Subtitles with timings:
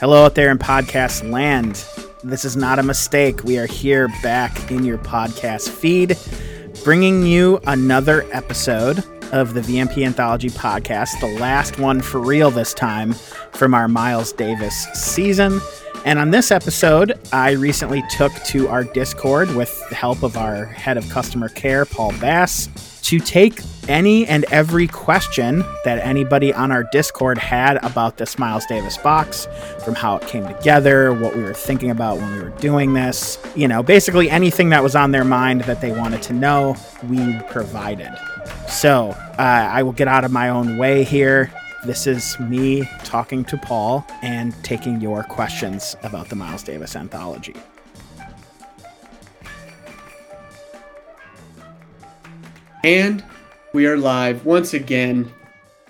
[0.00, 1.84] Hello out there in podcast land.
[2.24, 3.44] This is not a mistake.
[3.44, 6.16] We are here back in your podcast feed,
[6.84, 12.72] bringing you another episode of the VMP Anthology podcast, the last one for real this
[12.72, 13.12] time
[13.52, 15.60] from our Miles Davis season.
[16.06, 20.64] And on this episode, I recently took to our Discord with the help of our
[20.64, 22.70] head of customer care, Paul Bass,
[23.10, 28.64] to take any and every question that anybody on our Discord had about this Miles
[28.66, 29.48] Davis box,
[29.84, 33.36] from how it came together, what we were thinking about when we were doing this.
[33.56, 36.76] You know, basically anything that was on their mind that they wanted to know,
[37.08, 38.16] we provided.
[38.68, 39.08] So
[39.40, 41.52] uh, I will get out of my own way here.
[41.84, 47.56] This is me talking to Paul and taking your questions about the Miles Davis anthology.
[52.82, 53.22] And
[53.74, 55.30] we are live once again,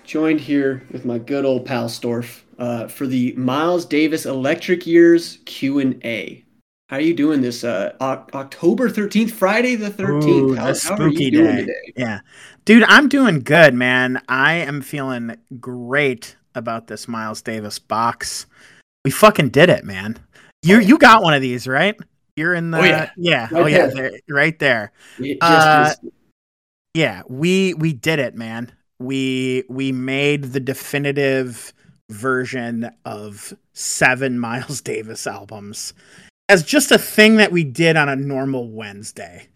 [0.03, 5.39] joined here with my good old pal Storf uh, for the Miles Davis Electric Years
[5.45, 6.43] Q and A.
[6.89, 10.57] How are you doing this uh, o- October thirteenth, Friday the thirteenth?
[10.57, 11.61] How, how are you doing day.
[11.61, 11.93] today?
[11.95, 12.19] Yeah,
[12.65, 14.21] dude, I'm doing good, man.
[14.27, 18.47] I am feeling great about this Miles Davis box.
[19.05, 20.19] We fucking did it, man.
[20.61, 21.97] You you got one of these, right?
[22.35, 23.47] You're in the oh, yeah, yeah.
[23.49, 24.11] Right oh yeah, there.
[24.29, 24.91] right there.
[25.39, 25.93] Uh,
[26.93, 28.71] yeah, we we did it, man.
[28.99, 31.73] We we made the definitive
[32.09, 35.93] version of seven Miles Davis albums
[36.49, 39.47] as just a thing that we did on a normal Wednesday.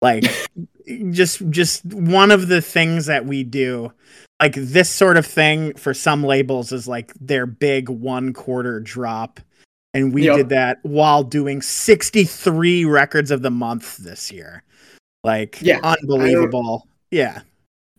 [0.00, 0.24] Like
[1.10, 3.92] just just one of the things that we do.
[4.40, 9.40] Like this sort of thing for some labels is like their big one quarter drop.
[9.94, 10.36] And we yep.
[10.36, 14.64] did that while doing 63 records of the month this year.
[15.24, 16.86] Like yeah, unbelievable.
[17.10, 17.40] Yeah.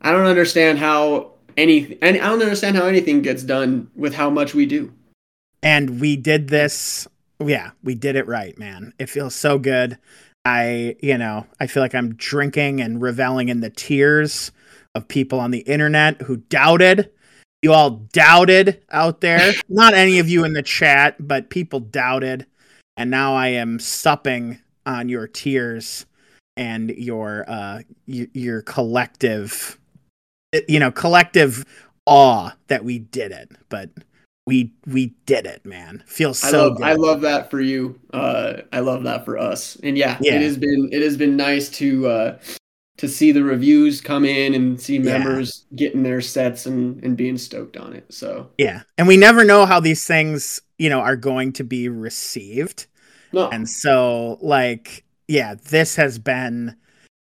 [0.01, 4.29] I don't understand how any and I don't understand how anything gets done with how
[4.29, 4.93] much we do.
[5.63, 7.07] And we did this
[7.39, 8.93] yeah, we did it right, man.
[8.99, 9.97] It feels so good.
[10.45, 14.51] I, you know, I feel like I'm drinking and reveling in the tears
[14.93, 17.11] of people on the internet who doubted.
[17.61, 19.53] You all doubted out there.
[19.69, 22.45] Not any of you in the chat, but people doubted.
[22.95, 26.05] And now I am supping on your tears
[26.57, 29.79] and your uh y- your collective
[30.67, 31.65] you know collective
[32.05, 33.89] awe that we did it but
[34.45, 36.85] we we did it man feels so I love, good.
[36.85, 40.35] I love that for you uh i love that for us and yeah, yeah.
[40.35, 42.37] it has been it has been nice to uh
[42.97, 45.77] to see the reviews come in and see members yeah.
[45.77, 49.65] getting their sets and and being stoked on it so yeah and we never know
[49.65, 52.85] how these things you know are going to be received
[53.33, 53.49] no.
[53.49, 56.75] and so like yeah, this has been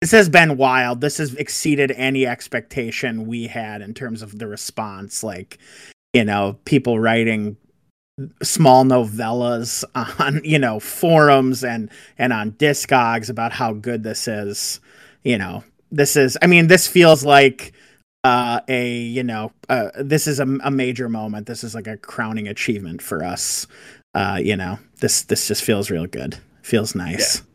[0.01, 1.01] this has been wild.
[1.01, 5.25] This has exceeded any expectation we had in terms of the response.
[5.25, 5.59] Like,
[6.13, 7.57] you know, people writing
[8.43, 9.83] small novellas
[10.21, 14.81] on, you know, forums and and on Discogs about how good this is.
[15.23, 17.73] You know, this is I mean, this feels like
[18.25, 21.47] uh, a you know uh, this is a, a major moment.
[21.47, 23.67] This is like a crowning achievement for us.
[24.15, 26.39] Uh, you know, this this just feels real good.
[26.63, 27.39] Feels nice.
[27.39, 27.54] Yeah.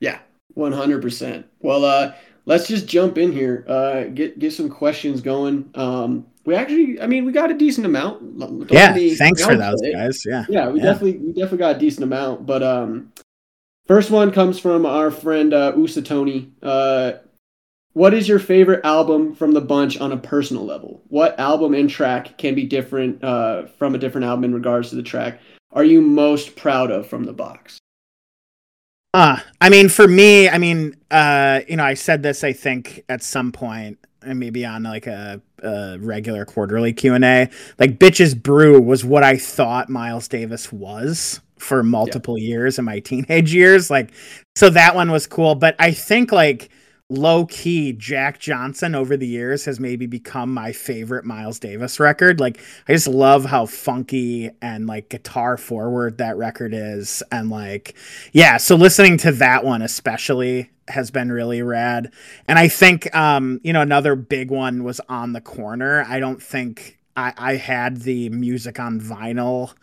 [0.00, 0.18] Yeah,
[0.54, 1.46] one hundred percent.
[1.60, 2.14] Well, uh,
[2.44, 3.64] let's just jump in here.
[3.68, 5.70] Uh, get get some questions going.
[5.74, 8.38] Um, we actually, I mean, we got a decent amount.
[8.38, 9.92] Don't yeah, thanks for those it.
[9.92, 10.22] guys.
[10.24, 10.86] Yeah, yeah, we yeah.
[10.86, 12.46] definitely we definitely got a decent amount.
[12.46, 13.12] But um,
[13.86, 16.52] first one comes from our friend uh, Usa Tony.
[16.62, 17.12] Uh,
[17.94, 21.02] what is your favorite album from the bunch on a personal level?
[21.08, 24.96] What album and track can be different uh, from a different album in regards to
[24.96, 25.40] the track?
[25.72, 27.78] Are you most proud of from the box?
[29.16, 33.02] Uh, I mean, for me, I mean, uh, you know, I said this, I think,
[33.08, 37.48] at some point, and maybe on like a, a regular quarterly Q and A.
[37.78, 42.48] Like, bitches brew was what I thought Miles Davis was for multiple yeah.
[42.48, 43.88] years in my teenage years.
[43.88, 44.12] Like,
[44.54, 45.54] so that one was cool.
[45.54, 46.68] But I think like
[47.08, 52.40] low key Jack Johnson over the years has maybe become my favorite Miles Davis record.
[52.40, 57.94] Like I just love how funky and like guitar forward that record is and like
[58.32, 62.12] yeah, so listening to that one especially has been really rad.
[62.48, 66.04] And I think um you know another big one was on the corner.
[66.08, 69.74] I don't think I I had the music on vinyl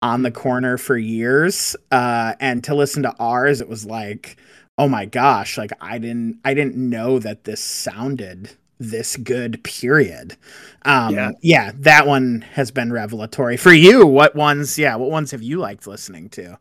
[0.00, 4.36] on the corner for years uh and to listen to ours it was like
[4.78, 10.36] oh my gosh, like I didn't I didn't know that this sounded this good period.
[10.84, 11.30] Um yeah.
[11.42, 13.56] yeah, that one has been revelatory.
[13.56, 16.58] For you, what ones yeah, what ones have you liked listening to?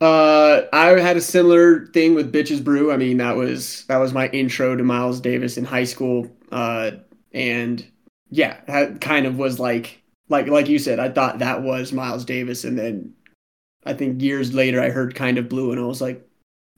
[0.00, 2.92] Uh I had a similar thing with Bitches Brew.
[2.92, 6.30] I mean, that was that was my intro to Miles Davis in high school.
[6.52, 6.92] Uh
[7.32, 7.84] and
[8.30, 12.24] yeah, that kind of was like like like you said, I thought that was Miles
[12.24, 13.14] Davis, and then
[13.86, 16.27] I think years later I heard kind of blue, and I was like,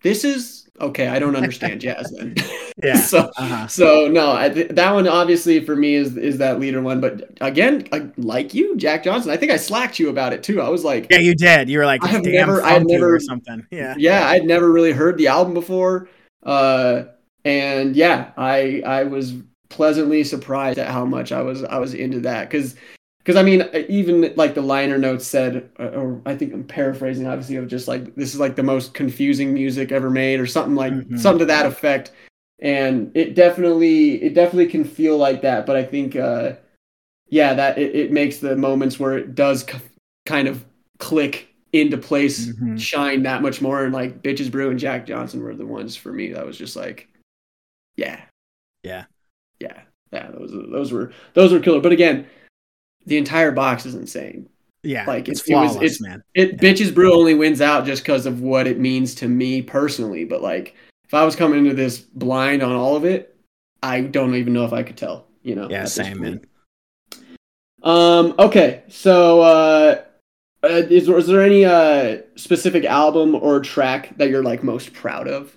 [0.02, 1.08] this is okay.
[1.08, 2.34] I don't understand jazz then.
[2.82, 2.98] Yeah.
[2.98, 3.66] so Uh-huh.
[3.66, 6.98] so no, I, th- that one obviously for me is is that leader one.
[6.98, 10.62] But again, I, like you, Jack Johnson, I think I slacked you about it too.
[10.62, 11.68] I was like, Yeah, you did.
[11.68, 13.66] You were like, I have damn never- I had never- or something.
[13.70, 13.94] Yeah.
[13.98, 16.08] yeah, I'd never really heard the album before,
[16.44, 17.02] uh,
[17.44, 19.34] and yeah, I I was
[19.68, 22.76] pleasantly surprised at how much I was I was into that because
[23.22, 27.26] because I mean even like the liner notes said, or, or I think I'm paraphrasing
[27.26, 30.74] obviously of just like this is like the most confusing music ever made or something
[30.74, 31.18] like Mhm.
[31.18, 32.12] something to that effect,
[32.60, 36.52] and it definitely it definitely can feel like that, but I think uh,
[37.28, 39.78] yeah that it, it makes the moments where it does k-
[40.26, 40.64] kind of
[40.98, 42.78] click into place Mhm.
[42.80, 46.12] shine that much more and like bitches brew and jack johnson were the ones for
[46.12, 47.06] me that was just like
[47.96, 48.20] yeah
[48.82, 49.04] Yeah.
[49.60, 49.80] yeah
[50.12, 52.26] yeah those those were those were killer but again
[53.10, 54.48] the entire box is insane
[54.82, 55.04] Yeah.
[55.06, 56.22] Like, it's it- it was- flawless, it's- man.
[56.34, 56.56] it Yeah.
[56.58, 60.40] bitches brew only wins out just because of what it means to me personally but
[60.42, 60.74] like
[61.04, 63.36] if i was coming into this blind on all of it
[63.82, 66.40] i don't even know if i could tell you know Yeah, same, man.
[67.82, 68.34] Um.
[68.38, 68.82] Okay.
[68.88, 70.02] So, uh,
[70.62, 75.28] uh, is, is there any uh specific album or track that you're like most proud
[75.28, 75.56] of?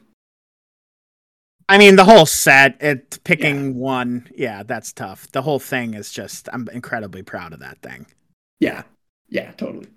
[1.70, 5.32] I mean, the whole set, it picking one, yeah, that's tough.
[5.32, 8.06] The whole thing is just, I'm incredibly proud of that thing.
[8.60, 8.84] Yeah.
[9.30, 9.52] Yeah.
[9.54, 9.88] Totally.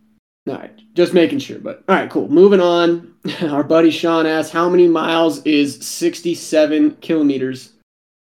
[0.48, 0.70] All right.
[0.94, 1.58] Just making sure.
[1.58, 2.08] But all right.
[2.08, 2.28] Cool.
[2.28, 3.14] Moving on.
[3.42, 7.72] Our buddy Sean asks, "How many miles is 67 kilometers?"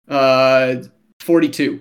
[0.07, 0.83] Uh,
[1.21, 1.81] 42.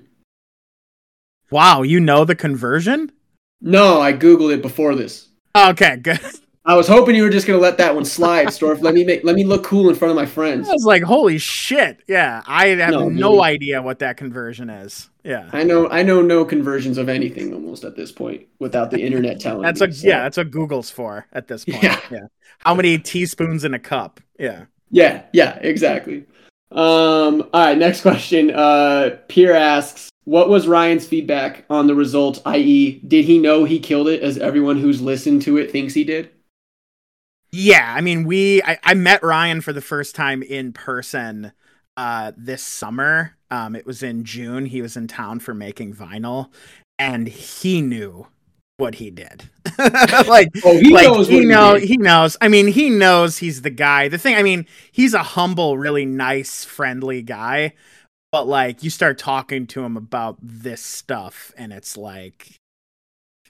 [1.51, 3.11] Wow, you know the conversion?
[3.59, 5.27] No, I googled it before this.
[5.57, 6.19] Okay, good.
[6.65, 8.81] I was hoping you were just gonna let that one slide, Storf.
[8.81, 10.69] let me make let me look cool in front of my friends.
[10.69, 12.01] I was like, holy shit.
[12.07, 15.09] Yeah, I have No, no, idea what that conversion is.
[15.23, 15.49] Yeah.
[15.53, 19.39] I know I know no conversions of anything almost at this point without the internet
[19.41, 19.91] telling That's me.
[19.91, 21.81] so- yeah, that's what Google's for at this point.
[21.83, 21.99] Yeah.
[22.11, 22.27] Yeah.
[22.59, 24.19] How many teaspoons in a cup?
[24.37, 24.65] Yeah.
[24.91, 26.25] yeah, yeah, exactly.
[26.71, 28.51] Um, all right, next question.
[28.51, 32.41] Uh, Pierre asks, "What was Ryan's feedback on the result?
[32.45, 36.03] I.e., did he know he killed it, as everyone who's listened to it thinks he
[36.03, 36.29] did?"
[37.51, 41.51] Yeah, I mean, we I, I met Ryan for the first time in person
[41.97, 43.35] uh this summer.
[43.51, 44.65] Um it was in June.
[44.65, 46.51] He was in town for making vinyl
[46.97, 48.27] and he knew
[48.77, 49.49] what he did.
[50.27, 52.37] like Oh, he like knows he what he he knows.
[52.41, 54.07] I mean, he knows he's the guy.
[54.07, 57.73] The thing, I mean, he's a humble, really nice, friendly guy.
[58.31, 62.58] But like you start talking to him about this stuff and it's like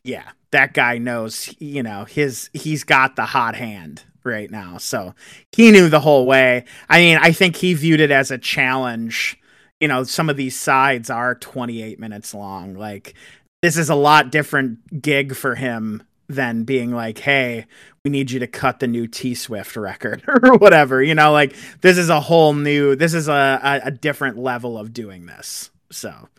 [0.03, 4.77] yeah, that guy knows, you know, his he's got the hot hand right now.
[4.77, 5.13] So
[5.51, 6.65] he knew the whole way.
[6.89, 9.39] I mean, I think he viewed it as a challenge.
[9.79, 12.73] You know, some of these sides are 28 minutes long.
[12.73, 13.13] Like
[13.61, 17.65] this is a lot different gig for him than being like, "Hey,
[18.03, 21.55] we need you to cut the new T Swift record or whatever." You know, like
[21.81, 25.71] this is a whole new this is a a, a different level of doing this.
[25.91, 26.29] So,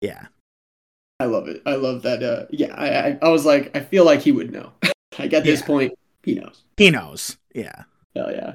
[0.00, 0.26] yeah.
[1.18, 1.62] I love it.
[1.64, 2.22] I love that.
[2.22, 4.72] Uh, yeah, I, I I was like, I feel like he would know.
[5.18, 5.66] like at this Yeah.
[5.66, 5.92] point,
[6.22, 6.62] he knows.
[6.76, 7.36] He knows.
[7.54, 7.84] Yeah.
[8.14, 8.54] Hell yeah.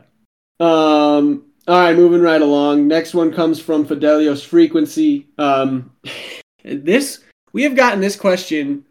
[0.60, 2.88] Um, all right, moving right along.
[2.88, 5.27] Next one comes from Fidelios Frequency.
[5.39, 5.91] Um,
[6.63, 8.86] this we have gotten this question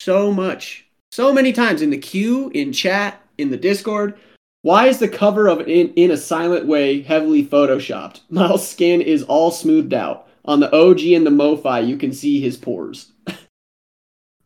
[0.00, 4.18] so much, so many times in the queue, in chat, in the Discord.
[4.62, 8.20] Why is the cover of in in a silent way heavily photoshopped?
[8.30, 10.28] Miles' skin is all smoothed out.
[10.50, 13.12] On the OG and the MoFi, you can see his pores.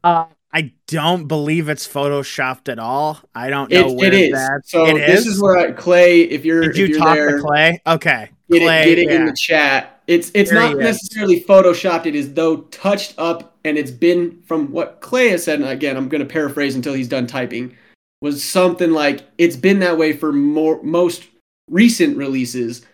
[0.04, 3.18] Uh, I don't believe it's photoshopped at all.
[3.34, 4.32] I don't know It, where it is.
[4.32, 4.60] that.
[4.66, 7.36] So It this is where I, Clay, if you're Did if you you're talk there,
[7.38, 7.80] to Clay?
[7.86, 8.82] Okay, get Clay.
[8.82, 10.02] it, get it in the chat.
[10.06, 10.84] It's it's There not he is.
[10.84, 12.04] necessarily photoshopped.
[12.04, 15.60] It is though touched up, and it's been from what Clay has said.
[15.60, 17.74] And again, I'm going to paraphrase until he's done typing.
[18.20, 21.24] Was something like it's been that way for more most
[21.70, 22.84] recent releases,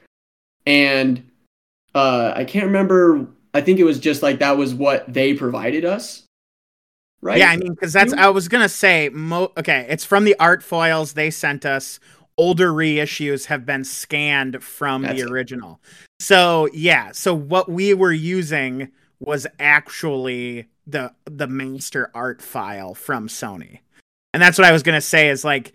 [0.65, 1.29] and
[1.95, 3.27] uh, I can't remember.
[3.53, 6.25] I think it was just like that was what they provided us,
[7.21, 7.39] right?
[7.39, 9.09] Yeah, I mean, because that's I was gonna say.
[9.09, 11.99] Mo- okay, it's from the art foils they sent us.
[12.39, 15.31] Older reissues have been scanned from That's the it.
[15.31, 15.81] original.
[16.21, 23.29] So yeah, so what we were using was actually the the master art file from
[23.29, 23.81] Sony,
[24.33, 25.29] and that's what I was gonna say.
[25.29, 25.73] Is like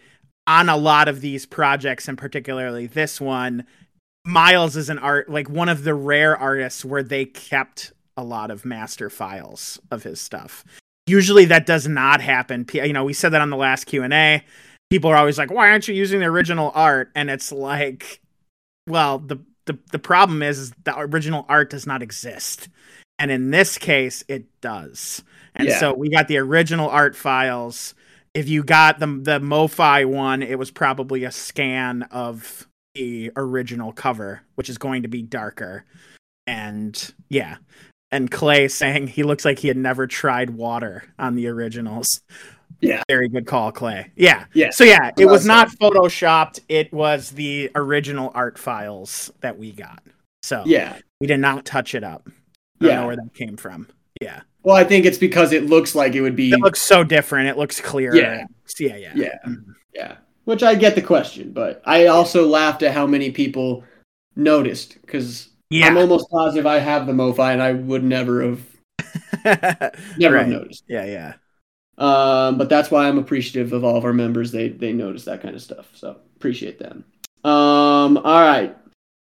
[0.47, 3.65] on a lot of these projects, and particularly this one,
[4.25, 8.49] Miles is an art like one of the rare artists where they kept a lot
[8.51, 10.65] of master files of his stuff
[11.07, 14.43] usually that does not happen you know we said that on the last q&a
[14.89, 18.21] people are always like why aren't you using the original art and it's like
[18.87, 22.69] well the the, the problem is, is the original art does not exist
[23.17, 25.23] And in this case, it does.
[25.55, 25.79] And Yeah.
[25.79, 27.95] so we got the original art files.
[28.33, 33.91] If you got the the MoFi one, it was probably a scan of the original
[33.91, 35.85] cover, which is going to be darker.
[36.47, 37.57] And yeah.
[38.11, 42.21] And Clay saying he looks like he had never tried water on the originals.
[42.81, 43.03] Yeah.
[43.07, 44.11] Very good call, Clay.
[44.15, 44.45] Yeah.
[44.53, 44.69] Yeah.
[44.69, 46.61] So yeah, it was not photoshopped.
[46.69, 50.01] It was the original art files that we got.
[50.43, 50.97] So Yeah.
[51.19, 52.27] we did not touch it up.
[52.27, 52.31] I
[52.79, 52.99] don't Yeah.
[53.01, 53.87] know where that came from.
[54.21, 54.41] Yeah.
[54.63, 57.49] Well, I think it's because it looks like it would be It looks so different.
[57.49, 58.15] It looks clearer.
[58.15, 58.45] Yeah.
[58.79, 59.13] Yeah, yeah.
[59.15, 59.37] Yeah.
[59.45, 59.63] Mhm.
[59.93, 63.83] Yeah, which I get the question, but I also laughed at how many people
[64.35, 65.87] noticed because Yeah.
[65.87, 68.61] I'm almost positive I have the MoFi and I would never have
[70.17, 70.83] never have noticed.
[70.87, 71.33] yeah, yeah.
[71.97, 74.51] Um, but that's why I'm appreciative of all of our members.
[74.51, 77.05] They they notice that kind of stuff, so appreciate them.
[77.43, 78.75] Um, all right.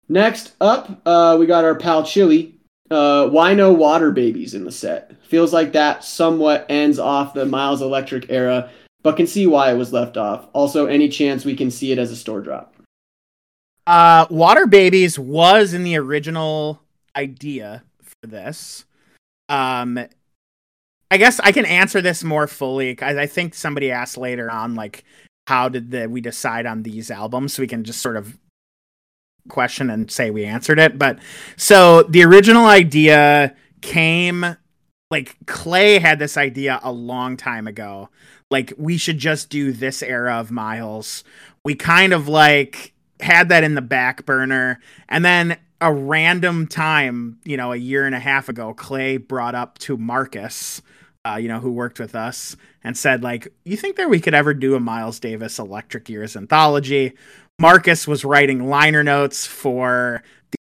[0.10, 2.56] Next up, uh, we got our pal Chili.
[2.92, 5.14] Uh, why no water babies in the set?
[5.26, 8.70] Feels like that somewhat ends off the Miles Electric era,
[9.04, 10.48] but can see why it was left off.
[10.54, 12.76] Also, any chance we can see it as a store drop?
[13.88, 16.82] Uh, Water Babies was in the original
[17.16, 18.86] idea for this.
[19.50, 20.00] Um,
[21.10, 22.96] I guess I can answer this more fully.
[22.96, 25.04] 'cause I think somebody asked later on, like,
[25.48, 27.54] how did the, we decide on these albums?
[27.54, 28.38] So we can just sort of
[29.50, 31.00] question and say we answered it.
[31.00, 31.20] But
[31.58, 34.56] so the original idea came
[35.10, 38.10] like Clay had this idea a long time ago.
[38.52, 41.24] Like we should just do this era of Miles.
[41.64, 44.80] We kind of like had that in the back burner
[45.10, 49.56] and then a random time, you know, a year and a half ago, Clay brought
[49.56, 50.82] up to Marcus,
[51.26, 54.36] uh, you know, who worked with us and said like, "You think that we could
[54.36, 57.14] ever do a Miles Davis Electric Years anthology?"
[57.60, 60.24] Marcus was writing liner notes for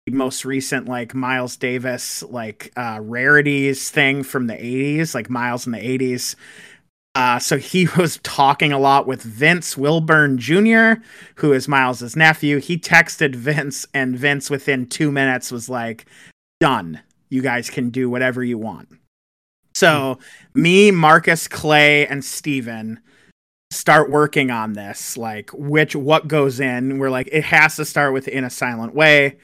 [0.05, 5.65] the most recent like Miles Davis like uh rarities thing from the 80s, like Miles
[5.65, 6.35] in the 80s.
[7.19, 11.01] Uh, so he was talking a lot with Vince Wilburn Jr.,
[11.35, 12.59] who is Miles's nephew.
[12.59, 16.05] He texted Vince, and Vince within two minutes was like,
[16.61, 17.01] "Done.
[17.27, 18.87] You guys can do whatever you want."
[19.73, 20.17] So
[20.53, 23.01] me, Marcus, Clay, and Steven
[23.69, 25.17] start working on this.
[25.17, 26.99] Like, which what goes in?
[26.99, 29.35] We're like, it has to start with "In a Silent Way,"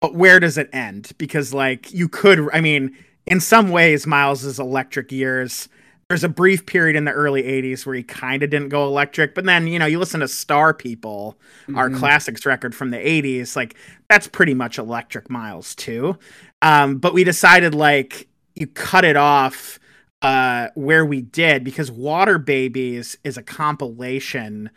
[0.00, 1.12] but where does it end?
[1.16, 2.96] Because like you could, I mean,
[3.28, 5.68] in some ways, Miles's electric years
[6.10, 9.32] there's a brief period in the early 80s where he kind of didn't go electric
[9.32, 11.38] but then you know you listen to star people
[11.76, 11.96] our Mhm.
[11.98, 13.76] classics record from the 80s like
[14.08, 16.18] that's pretty much electric miles too
[16.62, 18.26] um, but we decided like
[18.56, 19.78] you cut it off
[20.22, 24.68] uh, where we did because water babies is a compilation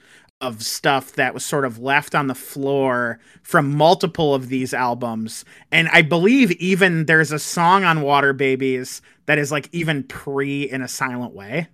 [0.43, 5.45] of stuff that was sort of left on the floor from multiple of these albums.
[5.71, 10.63] And i believe even there's a song on water babies that is like even pre
[10.63, 11.67] in a silent way.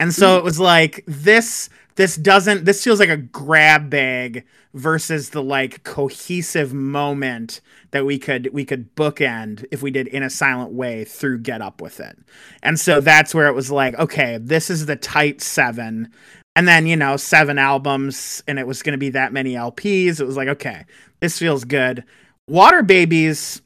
[0.00, 5.30] And so it was like this this doesn't this feels like a grab bag versus
[5.30, 7.60] the like cohesive moment
[7.90, 11.60] that we could we could bookend if we did in a silent way through get
[11.60, 12.16] up with it.
[12.62, 16.12] And so that's where it was like okay this is the tight seven
[16.58, 20.20] and then you know seven albums and it was going to be that many lps
[20.20, 20.84] it was like okay
[21.20, 22.04] this feels good.
[22.48, 23.62] Water babies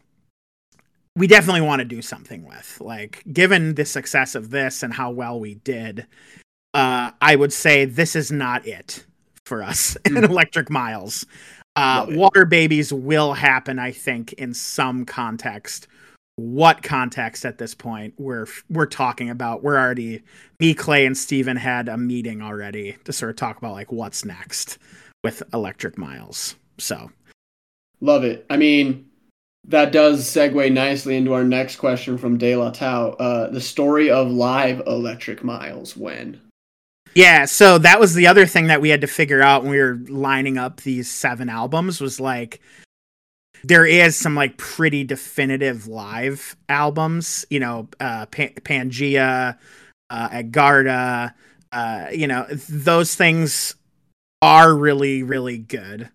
[1.17, 2.81] we definitely want to do something with.
[2.81, 6.07] Like given the success of this and how well we did
[6.75, 9.05] uh i would say this is not it
[9.47, 10.29] for us in Mm.
[10.29, 11.25] electric miles.
[11.77, 15.87] Uh water babies will happen i think in some context
[16.37, 20.23] what context at this point we're we're talking about we're already
[20.59, 24.25] me clay and steven had a meeting already to sort of talk about like what's
[24.25, 24.79] next
[25.23, 27.11] with electric miles so
[28.03, 28.45] Love it.
[28.51, 29.09] I mean,
[29.69, 33.11] that does segue nicely into our next question from De La Tau.
[33.11, 35.97] Uh, the story of live Electric Miles.
[35.97, 36.41] When?
[37.15, 39.79] Yeah, so that was the other thing that we had to figure out when we
[39.79, 42.61] were lining up these seven albums was like
[43.64, 49.57] there is some like pretty definitive live albums, you know, uh Pan- Pangaea,
[50.11, 51.35] uh Agharta,
[51.73, 53.75] uh you know, those things
[54.40, 56.09] are really really good.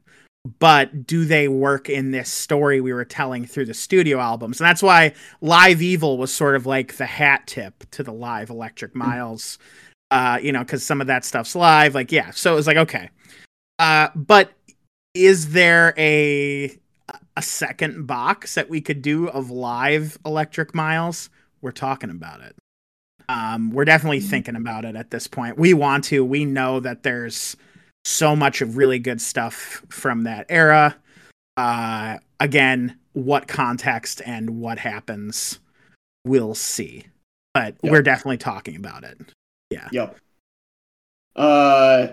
[0.60, 4.62] But do they work in this story we were telling through the studio albums?
[4.62, 8.50] And that's why Live Evil was sort of like the hat tip to the live
[8.50, 9.58] Electric Miles
[10.12, 12.78] uh you know because some of that stuff's live like yeah so it was like
[12.78, 13.10] okay
[13.80, 14.54] uh but
[15.14, 16.78] is there a
[17.38, 21.30] a second box that we could do of live electric miles
[21.62, 22.56] we're talking about it
[23.30, 27.04] um we're definitely thinking about it at this point we want to we know that
[27.04, 27.56] there's
[28.04, 30.96] so much of really good stuff from that era
[31.58, 35.60] uh again what context and what happens
[36.28, 37.06] we'll see.
[37.54, 37.92] But Yep.
[37.92, 39.18] we're definitely talking about it.
[39.72, 39.88] Yeah.
[39.92, 40.18] Yep.
[41.36, 42.08] Uh,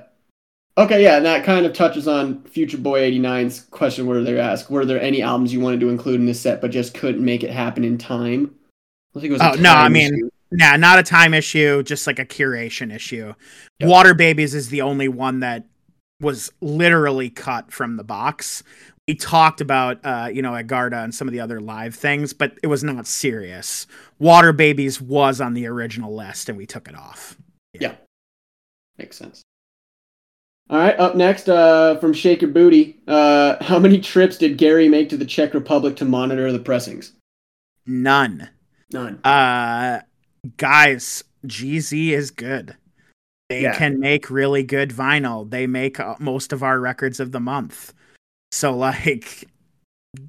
[0.78, 4.71] okay, yeah, and that kind of touches on Future Boy 89's question where they ask,
[4.71, 7.43] were there any albums you wanted to include in this set but just couldn't make
[7.45, 8.54] it happen in time?
[9.16, 9.43] I think it was.
[9.43, 10.31] a Oh, no, I mean- issue.
[10.57, 13.35] Nah, not a time issue, just like a curation issue.
[13.81, 13.90] Yep.
[13.90, 15.64] Water Babies is the only one that
[16.21, 18.62] was literally cut from the box.
[19.09, 22.57] We talked about uh, you know, Agharta and some of the other live things, but
[22.62, 23.88] it was not serious.
[24.21, 27.37] Water Babies was on the original list and we took it off.
[27.73, 27.97] Yeah.
[28.97, 29.43] Makes sense.
[30.71, 32.99] All right, up next uh, from Shake Your Booty.
[33.06, 37.12] Uh, how many trips did Gary make to the Czech Republic to monitor the pressings?
[37.87, 38.49] None.
[38.92, 39.18] None.
[39.25, 40.00] Uh
[40.56, 42.76] guys, GZ is good.
[43.50, 43.76] They Yeah.
[43.76, 45.49] can make really good vinyl.
[45.49, 47.92] They make uh, most of our records of the month.
[48.52, 49.44] So like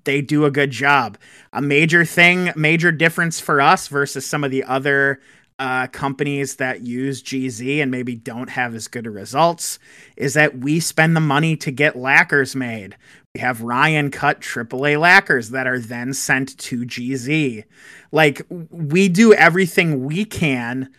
[0.03, 1.17] they do a good job.
[1.53, 5.21] A major thing, major difference for us versus some of the other
[5.57, 9.79] uh, companies that use GZ and maybe don't have as good results
[10.17, 12.97] is that we spend the money to get lacquers made.
[13.33, 17.63] We have Ryan cut AAA lacquers that are then sent to GZ.
[18.11, 20.89] Like we do everything we can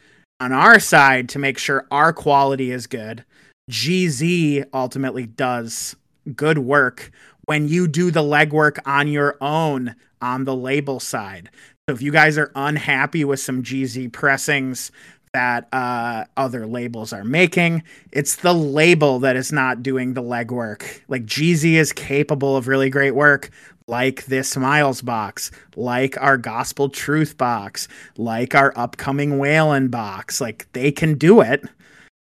[0.41, 3.25] on our side to make sure our quality is good.
[3.71, 5.97] GZ ultimately does
[6.35, 7.11] good work
[7.45, 11.51] when you do the legwork on your own on the label side.
[11.89, 14.91] So if you guys are unhappy with some GZ pressings
[15.33, 21.01] that uh, other labels are making, it's the label that is not doing the legwork.
[21.07, 23.51] Like GZ is capable of really great work,
[23.87, 30.41] like this Miles box, like our Gospel Truth box, like our upcoming Whalen box.
[30.41, 31.63] Like they can do it.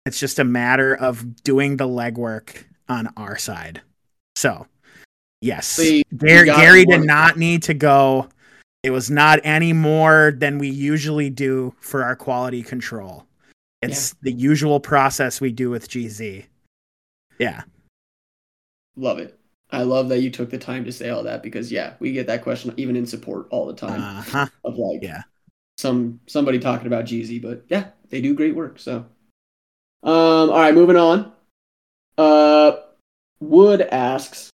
[0.06, 3.80] It's just a matter of doing the legwork on our side.
[4.34, 4.66] So,
[5.40, 5.78] yes,
[6.16, 8.26] Gary, Gary did not need to go.
[8.82, 13.26] It was not any more than we usually do for our quality control.
[13.80, 16.44] It's the usual process we do with GZ.
[17.38, 17.62] Yeah.
[18.96, 19.38] Love it.
[19.70, 22.26] I love that you took the time to say all that because yeah, we get
[22.26, 24.46] that question even in support all the time Uh huh.
[24.64, 25.22] of like yeah.
[25.78, 28.78] some somebody talking about GZ, but yeah, they do great work.
[28.78, 28.96] So,
[30.02, 31.32] um, all right, moving on.
[32.18, 32.72] Uh,
[33.40, 34.50] Wood asks,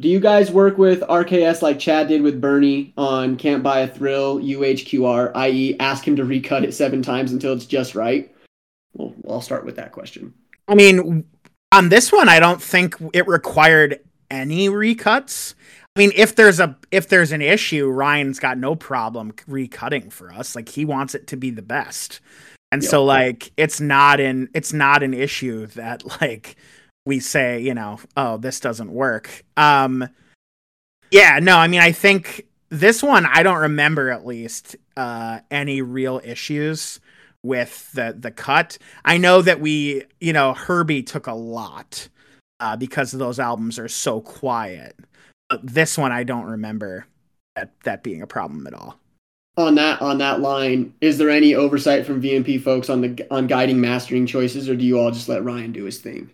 [0.00, 3.88] do you guys work with RKS like Chad did with Bernie on Can't Buy a
[3.88, 8.34] Thrill UHQR, i.e., ask him to recut it seven times until it's just right?
[8.92, 10.34] Well, I'll start with that question.
[10.68, 11.24] I mean,
[11.72, 15.54] on this one, I don't think it required any recuts.
[15.94, 20.30] I mean, if there's a if there's an issue, Ryan's got no problem recutting for
[20.30, 20.54] us.
[20.54, 22.20] Like he wants it to be the best,
[22.70, 22.90] and Yep.
[22.90, 26.56] so like it's not an it's not an issue that like
[27.06, 29.44] we say you know oh this doesn't work.
[29.56, 30.06] Um,
[31.10, 35.80] yeah, no, I mean I think this one I don't remember at least uh any
[35.80, 37.00] real issues
[37.46, 38.76] with the the cut.
[39.04, 42.08] I know that we, you know, Herbie took a lot
[42.60, 44.96] uh, because those albums are so quiet.
[45.48, 47.06] But this one, I don't remember
[47.54, 48.98] that that being a problem at all.
[49.56, 53.46] On that on that line, is there any oversight from VMP folks on the on
[53.46, 56.30] guiding mastering choices, or do you all just let Ryan do his thing?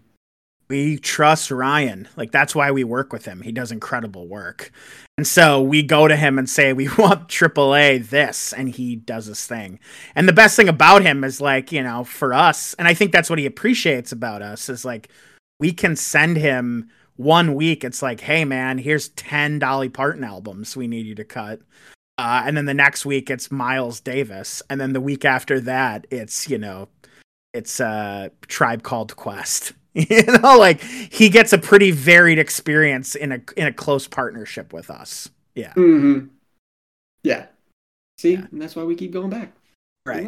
[0.73, 2.09] We trust Ryan.
[2.17, 3.43] Like that's why we work with him.
[3.43, 4.73] He does incredible work.
[5.19, 9.27] And so we go to him and say we want AAA this and he does
[9.27, 9.81] his thing.
[10.15, 13.13] And the best thing about him is like, you know, for us, and I think
[13.13, 15.11] that's what he appreciates about us is like
[15.61, 20.75] we can send him one week it's like, "Hey man, here's 10 Dolly Parton albums
[20.75, 21.61] we need you to cut."
[22.17, 26.07] Uh, and then the next week it's Miles Davis, and then the week after that
[26.11, 26.89] it's, you know,
[27.53, 29.75] it's uh tribe called quest
[30.09, 34.73] you know like he gets a pretty varied experience in a in a close partnership
[34.73, 36.27] with us yeah Mm-hmm.
[37.25, 37.47] Yeah.
[38.19, 38.47] See, Yeah.
[38.51, 39.53] and that's why we keep going back.
[40.05, 40.27] Right.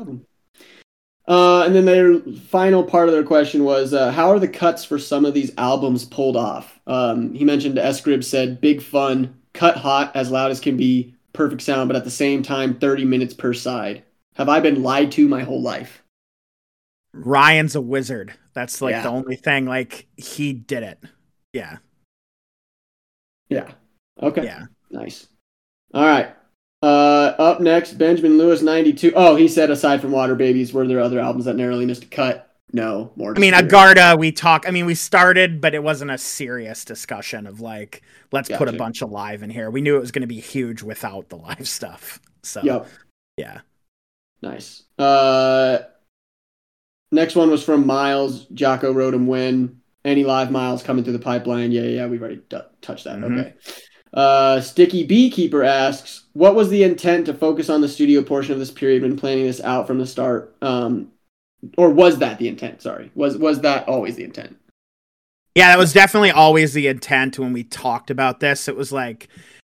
[1.26, 4.84] Uh, and then their final part of their question was, uh, how are the cuts
[4.84, 6.78] for some of these albums pulled off?
[6.86, 11.62] Um, he mentioned Escrib said, big fun, cut hot, as loud as can be, perfect
[11.62, 14.04] sound, but at the same time, 30 minutes per side.
[14.36, 16.03] Have I been lied to my whole life?
[17.14, 19.02] Ryan's a wizard that's like Yeah.
[19.02, 20.98] the only thing like he did it
[21.52, 21.78] yeah
[23.48, 23.70] Yeah.
[24.22, 24.44] Okay.
[24.44, 25.28] yeah Nice.
[25.92, 26.34] All right.
[26.82, 29.12] Uh, up next, Benjamin Lewis, 92.
[29.16, 32.06] Oh, he said, aside from Water Babies, were there other albums that narrowly missed a
[32.08, 32.50] cut?
[32.72, 33.34] No, more.
[33.36, 37.46] i mean Agharta we talk i mean we started but it wasn't a serious discussion
[37.46, 40.22] of like let's put a bunch of live in here we knew it was going
[40.22, 42.88] to be huge without the live stuff so Yep.
[43.36, 43.60] yeah
[44.42, 44.82] Nice.
[44.98, 45.78] Uh,
[47.12, 48.46] next one was from Miles.
[48.46, 51.72] Jocko wrote him when any live miles coming through the pipeline.
[51.72, 53.18] Yeah, yeah, we've already d- touched that.
[53.18, 53.38] Mhm.
[53.38, 53.54] Okay.
[54.12, 58.58] Uh, Sticky Beekeeper asks, "What was the intent to focus on the studio portion of
[58.58, 60.54] this period when planning this out from the start?
[60.62, 61.08] Um,
[61.78, 62.82] or was that the intent?
[62.82, 64.56] Sorry, was was that always the intent?"
[65.56, 68.68] Yeah, that was definitely always the intent when we talked about this.
[68.68, 69.28] It was like,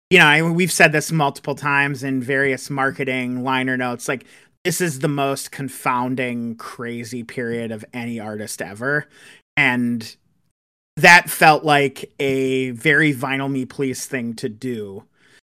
[0.09, 4.07] you know, I we've said this multiple times in various marketing liner notes.
[4.07, 4.25] Like,
[4.63, 9.07] this is the most confounding, crazy period of any artist ever.
[9.55, 10.15] And
[10.97, 15.03] that felt like a very vinyl me please thing to do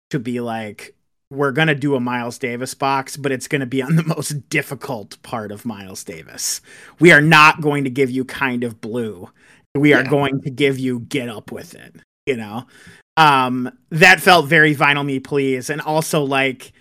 [0.10, 0.96] to be like
[1.32, 4.04] we're going to do a Miles Davis box, but it's going to be on the
[4.04, 6.60] most difficult part of Miles Davis.
[7.00, 9.30] We are not going to give you kind of blue.
[9.76, 10.10] We are yeah.
[10.10, 12.66] going to give you get up with it, you know?
[13.16, 15.70] Um, that felt very vinyl me please.
[15.70, 16.72] And also like,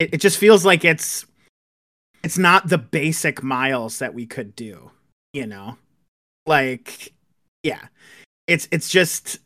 [0.00, 1.24] it, it just feels like it's,
[2.26, 4.90] it's not the basic miles that we could do,
[5.32, 5.78] you know?
[6.44, 7.12] Like,
[7.62, 7.86] yeah.
[8.48, 9.38] It's it's just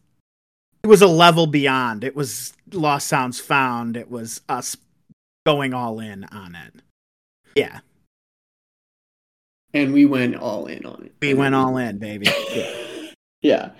[0.82, 2.04] it was a level beyond.
[2.04, 3.98] It was lost sounds found.
[3.98, 4.78] It was us
[5.44, 6.80] going all in on it.
[7.54, 7.80] Yeah.
[9.74, 11.12] And we went all in on it.
[11.20, 12.28] We went all in baby.
[12.54, 12.76] Yeah.
[13.42, 13.70] Yeah.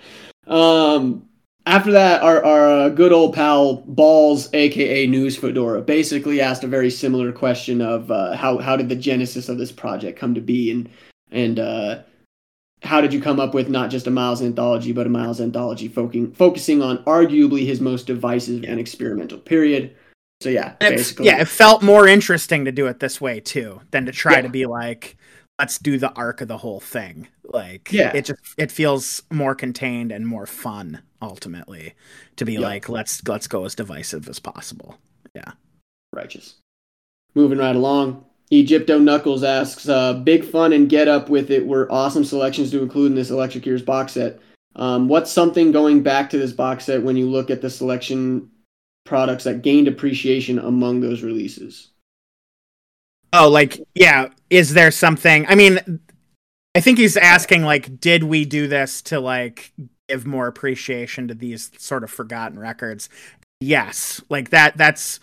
[0.47, 1.27] Um
[1.65, 6.67] after that, our, our uh, good old pal Balls, aka News Fedora, basically asked a
[6.67, 10.41] very similar question of uh, how how did the genesis of this project come to
[10.41, 10.89] be, and
[11.31, 12.01] and uh,
[12.81, 15.87] how did you come up with not just a Miles anthology, but a Miles anthology
[15.87, 19.95] focusing focusing on arguably his most divisive and experimental period?
[20.41, 24.07] So yeah, basically, yeah, it felt more interesting to do it this way too than
[24.07, 24.41] to try yeah.
[24.41, 25.15] to be like,
[25.59, 27.27] let's do the arc of the whole thing.
[27.43, 31.93] Like, yeah, it just it feels more contained and more fun ultimately
[32.35, 34.97] to be like, let's let's go as divisive as possible.
[35.35, 35.53] Yeah,
[36.13, 36.55] righteous.
[37.35, 41.91] Moving right along, Egypto Knuckles asks, uh, "Big fun and get up with it were
[41.91, 44.39] awesome selections to include in this Electric Years box set.
[44.75, 48.49] Um, what's something going back to this box set when you look at the selection
[49.05, 51.91] products that gained appreciation among those releases?"
[53.33, 55.45] Oh, like yeah, is there something?
[55.47, 56.01] I mean,
[56.75, 59.73] I think he's asking like, did we do this to like
[60.11, 63.09] give more appreciation to these sort of forgotten records?
[63.59, 64.77] Yes, like that.
[64.77, 65.19] That's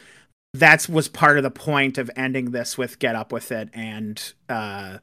[0.54, 4.32] that's was part of the point of ending this with get up with it and
[4.48, 4.98] uh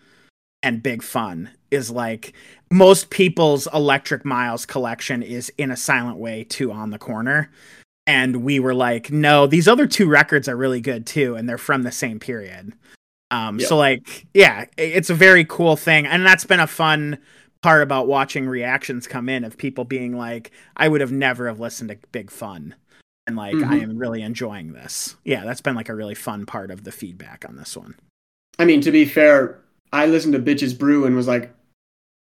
[0.63, 2.33] and big fun is like
[2.71, 7.51] most people's electric miles collection is in a silent way too on the corner
[8.07, 11.57] and we were like no these other two records are really good too and they're
[11.57, 12.73] from the same period
[13.29, 13.69] um yep.
[13.69, 17.17] so like yeah it's a very cool thing and that's been a fun
[17.65, 21.59] part about watching reactions come in of people being like i would have never have
[21.59, 22.75] listened to big fun
[23.27, 23.71] and like mm-hmm.
[23.71, 25.15] I am really enjoying this.
[25.23, 27.95] Yeah, that's been like a really fun part of the feedback on this one.
[28.59, 29.59] I mean, to be fair,
[29.91, 31.53] I listened to Bitches Brew and was like,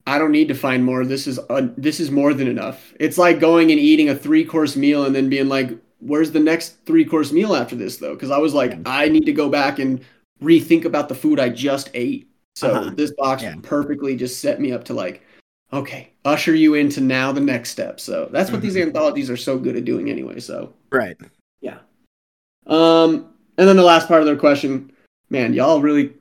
[0.06, 1.04] I don't need to find more.
[1.04, 2.94] This is uh, this is more than enough.
[3.00, 6.40] It's like going and eating a three course meal and then being like, where's the
[6.40, 8.14] next three course meal after this though?
[8.14, 8.82] Because I was like, yeah.
[8.86, 10.04] I need to go back and
[10.42, 12.28] rethink about the food I just ate.
[12.56, 12.90] So uh-huh.
[12.94, 13.54] this box yeah.
[13.62, 15.22] perfectly just set me up to like,
[15.74, 18.00] okay, usher you into now the next step.
[18.00, 18.66] So that's what mm-hmm.
[18.66, 20.40] these anthologies are so good at doing anyway.
[20.40, 21.16] So right,
[21.60, 21.78] yeah.
[22.66, 24.92] Um, and then the last part of their question,
[25.30, 26.14] man, y'all really,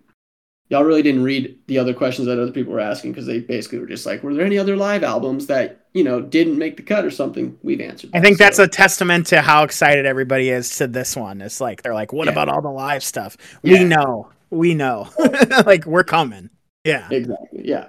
[0.69, 3.79] y'all really didn't read the other questions that other people were asking because they basically
[3.79, 6.83] were just like, were there any other live albums that you know didn't make the
[6.83, 7.57] cut or something?
[7.63, 8.09] We've answered.
[8.13, 8.43] I think so.
[8.43, 11.41] that's a testament to how excited everybody is to this one.
[11.41, 12.31] It's like they're like, what yeah.
[12.31, 13.37] about all the live stuff?
[13.61, 13.79] Yeah.
[13.79, 15.09] We know, we know,
[15.65, 16.49] like we're coming.
[16.83, 17.61] Yeah, exactly.
[17.63, 17.87] Yeah.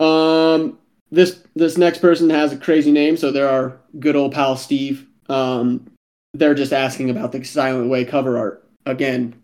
[0.00, 0.78] Um,
[1.10, 5.06] this this next person has a crazy name, so they're our good old pal Steve.
[5.28, 5.90] Um,
[6.34, 9.34] they're just asking about the Silent Way cover art again.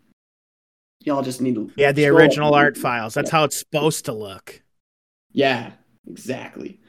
[1.01, 3.15] Y'all just need to yeah the original art files.
[3.15, 3.39] That's yeah.
[3.39, 4.63] how it's supposed to look.
[5.33, 5.73] Yeah,
[6.09, 6.81] exactly.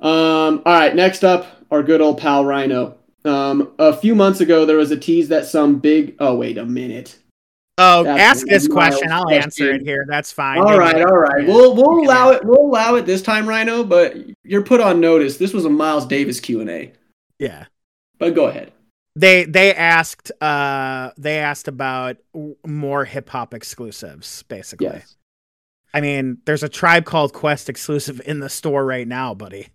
[0.00, 2.98] Um, all right, next up, our good old pal Rhino.
[3.24, 6.16] Um, a few months ago, there was a tease that some big.
[6.18, 7.18] Oh wait a minute.
[7.84, 9.10] Oh, That's ask this question.
[9.10, 9.42] I'll question.
[9.42, 10.04] answer it here.
[10.08, 10.58] That's fine.
[10.58, 11.44] All right, all right.
[11.44, 12.44] We'll we'll allow it.
[12.44, 13.82] We'll allow it this time, Rhino.
[13.82, 15.36] But you're put on notice.
[15.36, 16.92] This was a Miles Davis Q and A.
[17.40, 17.66] Yeah,
[18.18, 18.72] but go ahead.
[19.16, 22.18] They they asked uh they asked about
[22.64, 24.86] more hip hop exclusives, basically.
[24.86, 25.16] Yes.
[25.92, 29.68] I mean, there's a tribe called Quest exclusive in the store right now, buddy.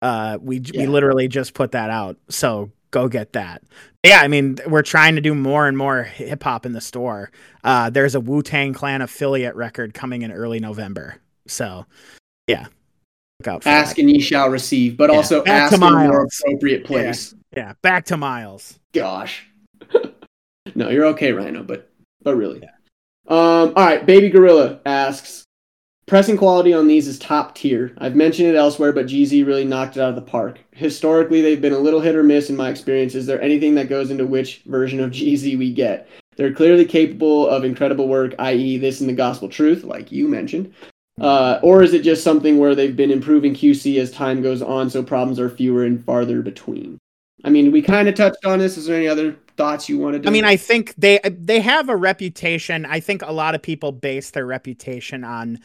[0.00, 0.80] Uh, we yeah.
[0.80, 3.62] we literally just put that out, so go get that.
[4.04, 7.30] Yeah, I mean, we're trying to do more and more hip hop in the store.
[7.64, 11.16] Uh, there's a Wu Tang Clan affiliate record coming in early November.
[11.46, 11.86] So,
[12.46, 12.66] yeah,
[13.40, 13.66] look out.
[13.66, 14.02] ask that.
[14.02, 15.16] and ye shall receive, but yeah.
[15.16, 17.34] also back ask in a more appropriate place.
[17.54, 17.62] Yeah.
[17.62, 18.78] yeah, back to Miles.
[18.92, 19.46] Gosh,
[20.74, 21.90] no, you're okay, Rhino, but
[22.22, 22.60] but really.
[22.62, 22.70] Yeah.
[23.28, 25.44] Um, all right, Baby Gorilla asks,
[26.10, 27.94] pressing quality on these is top tier.
[27.98, 30.58] I've mentioned it elsewhere, but GZ really knocked it out of the park.
[30.72, 33.14] Historically, they've been a little hit or miss in my experience.
[33.14, 36.08] Is there anything that goes into which version of GZ we get?
[36.34, 40.74] They're clearly capable of incredible work, i.e., this and the gospel truth, like you mentioned.
[41.20, 44.90] Uh, or is it just something where they've been improving QC as time goes on,
[44.90, 46.98] so problems are fewer and farther between?
[47.44, 48.76] I mean, we kind of touched on this.
[48.76, 50.28] Is there any other thoughts you wanted to?
[50.28, 52.84] I mean, I think they they have a reputation.
[52.86, 55.56] I think a lot of people base their reputation on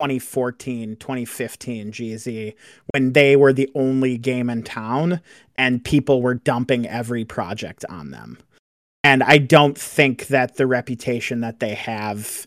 [0.00, 2.54] 2014, 2015 GZ
[2.92, 5.20] when they were the only game in town
[5.56, 8.38] and people were dumping every project on them.
[9.02, 12.46] And I don't think that the reputation that they have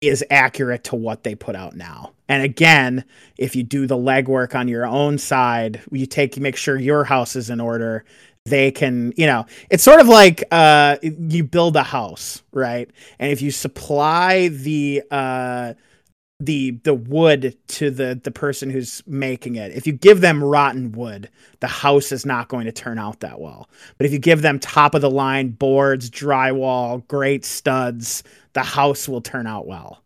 [0.00, 2.12] is accurate to what they put out now.
[2.28, 3.04] And again,
[3.36, 7.36] if you do the legwork on your own side, you take make sure your house
[7.36, 8.04] is in order.
[8.46, 12.88] They can, you know, it's sort of like uh, you build a house, right?
[13.18, 15.74] And if you supply the uh,
[16.40, 19.72] the the wood to the the person who's making it.
[19.72, 21.28] If you give them rotten wood,
[21.60, 23.68] the house is not going to turn out that well.
[23.98, 28.22] But if you give them top of the line boards, drywall, great studs,
[28.54, 30.02] the house will turn out well.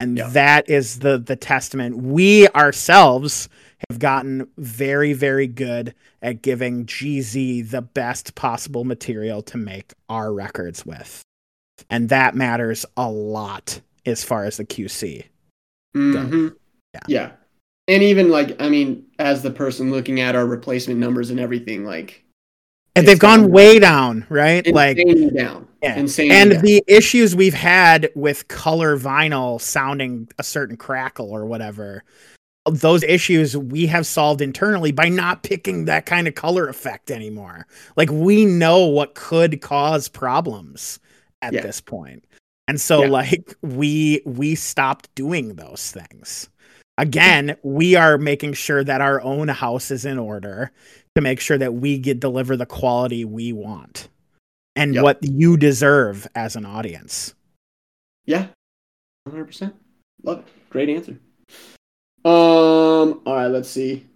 [0.00, 0.28] And yeah.
[0.30, 1.96] that is the the testament.
[1.98, 3.48] We ourselves
[3.88, 10.32] have gotten very very good at giving GZ the best possible material to make our
[10.32, 11.22] records with.
[11.88, 15.26] And that matters a lot as far as the QC
[15.96, 16.48] Mm-hmm.
[16.94, 17.00] Yeah.
[17.08, 17.30] yeah.
[17.88, 21.84] And even like, I mean, as the person looking at our replacement numbers and everything,
[21.84, 22.24] like,
[22.94, 24.66] and they've gone way down, right?
[24.72, 24.96] like
[25.34, 25.68] down.
[25.82, 25.96] Yeah.
[25.96, 26.32] Insane.
[26.32, 26.62] And down.
[26.62, 32.04] the issues we've had with color vinyl sounding a certain crackle or whatever,
[32.64, 37.66] those issues we have solved internally by not picking that kind of color effect anymore.
[37.96, 40.98] Like we know what could cause problems
[41.42, 41.60] at yeah.
[41.60, 42.24] this point.
[42.68, 43.08] And so yeah.
[43.08, 46.48] like we we stopped doing those things.
[46.98, 50.72] Again, we are making sure that our own house is in order
[51.14, 54.08] to make sure that we get deliver the quality we want
[54.74, 55.02] and yep.
[55.02, 57.34] what you deserve as an audience.
[58.24, 58.46] Yeah.
[59.28, 59.72] 100%.
[60.22, 60.44] Love it.
[60.70, 61.18] Great answer.
[62.24, 64.06] Um all right, let's see.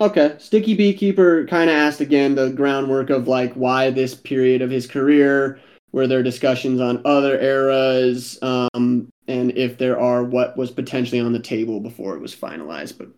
[0.00, 4.70] Okay, Sticky Beekeeper kind of asked again the groundwork of like why this period of
[4.70, 5.60] his career
[5.92, 11.32] were there discussions on other eras um, and if there are what was potentially on
[11.32, 13.08] the table before it was finalized but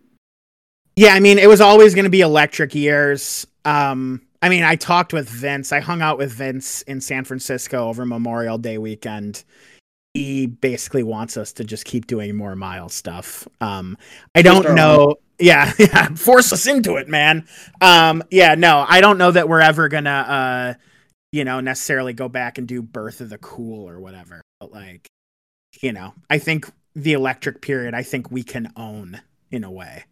[0.95, 3.47] yeah i mean it was always going to be electric years.
[3.65, 5.71] Um, i mean i talked with vince.
[5.71, 9.43] I hung out with vince in san francisco over memorial day weekend.
[10.13, 13.47] He basically wants us to just keep doing more mile stuff.
[13.59, 13.97] Um,
[14.35, 15.15] i don't know.
[15.39, 17.47] Yeah, yeah force us into it man.
[17.81, 20.73] Um, yeah no i don't know that we're ever gonna uh,
[21.31, 24.41] you know, necessarily go back and do Birth of the Cool or whatever.
[24.59, 25.07] But like,
[25.81, 30.05] you know, I think the electric period, I think we can own in a way.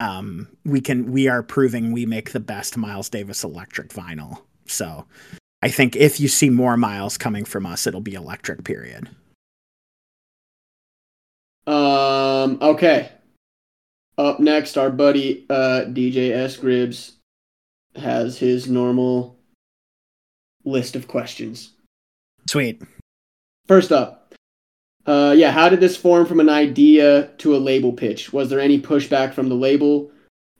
[0.00, 4.42] Um, we can, we are proving we make the best Miles Davis electric vinyl.
[4.66, 5.06] So
[5.62, 9.08] I think if you see more miles coming from us, it'll be electric period.
[11.66, 13.12] Um, okay.
[14.18, 16.56] Up next, our buddy uh, DJ S.
[16.56, 17.12] Gribbs
[17.96, 19.38] has his normal
[20.64, 21.72] list of questions.
[22.46, 22.82] Sweet.
[23.66, 24.34] First up,
[25.06, 28.32] uh, yeah, how did this form from an idea to a label pitch?
[28.32, 30.10] Was there any pushback from the label?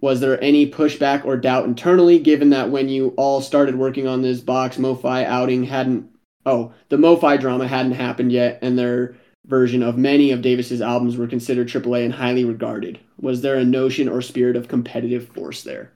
[0.01, 4.21] Was there any pushback or doubt internally, given that when you all started working on
[4.21, 6.11] this box, MoFi outing hadn't,
[6.45, 11.17] oh, the MoFi drama hadn't happened yet, and their version of many of Davis's albums
[11.17, 12.99] were considered AAA and highly regarded?
[13.19, 15.93] Was there a notion or spirit of competitive force there?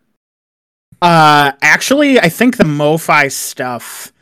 [1.00, 4.12] Uh, actually, I think the MoFi stuff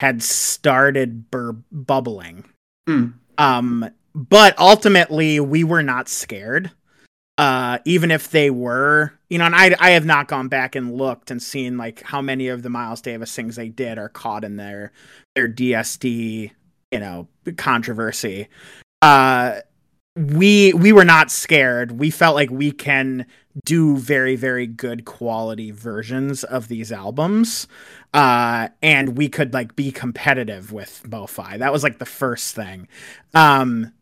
[0.00, 2.44] had started bur- bubbling.
[2.88, 3.14] Mm.
[3.38, 6.70] Um, but ultimately, we were not scared.
[7.38, 10.94] Uh, even if they were, you know, and I, I have not gone back and
[10.94, 14.44] looked and seen like how many of the Miles Davis things they did are caught
[14.44, 14.92] in their
[15.34, 16.50] their DSD,
[16.92, 18.48] you know, controversy.
[19.00, 19.60] Uh,
[20.14, 21.92] we we were not scared.
[21.92, 23.26] We felt like we can
[23.64, 27.66] do very very good quality versions of these albums
[28.14, 31.58] uh and we could like be competitive with MoFi.
[31.58, 32.88] That was like the first thing.
[33.34, 33.92] Um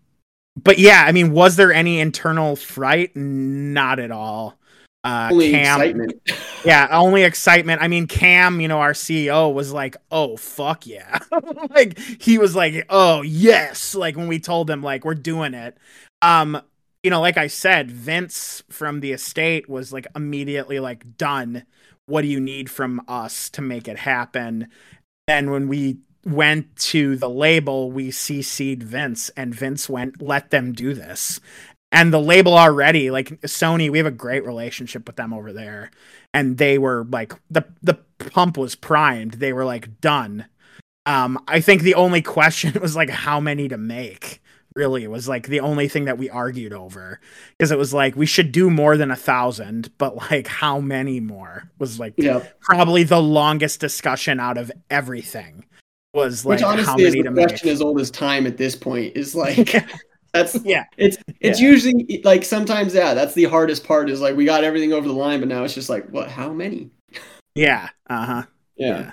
[0.56, 3.14] but yeah, I mean was there any internal fright?
[3.16, 4.56] Not at all.
[5.02, 6.12] Uh only Cam, excitement.
[6.64, 7.82] yeah, only excitement.
[7.82, 11.18] I mean Cam, you know, our CEO was like, "Oh fuck yeah."
[11.70, 15.78] like he was like, "Oh, yes." Like when we told him like we're doing it.
[16.20, 16.60] Um
[17.02, 21.64] you know, like I said, Vince from the estate was like immediately like done.
[22.06, 24.68] What do you need from us to make it happen?
[25.26, 30.72] And when we went to the label, we CC'd Vince, and Vince went, let them
[30.72, 31.40] do this.
[31.92, 35.90] And the label already, like Sony, we have a great relationship with them over there.
[36.32, 39.34] And they were like the the pump was primed.
[39.34, 40.46] They were like done.
[41.06, 44.40] Um, I think the only question was like how many to make
[44.80, 47.20] really was like the only thing that we argued over.
[47.58, 51.20] Because it was like we should do more than a thousand but like how many
[51.20, 52.60] more was like Yep.
[52.60, 55.64] probably the longest discussion out of everything
[56.14, 57.48] was like Which honestly how is many the to make.
[57.48, 59.16] question as old as time at this point.
[59.16, 59.74] Is like
[60.32, 60.84] that's yeah.
[60.96, 61.68] it's it's Yeah.
[61.70, 65.14] usually like sometimes yeah that's the hardest part is like we got everything over the
[65.14, 66.90] line but now it's just like what how many?
[67.54, 68.44] Yeah uh-huh.
[68.76, 69.12] Yeah.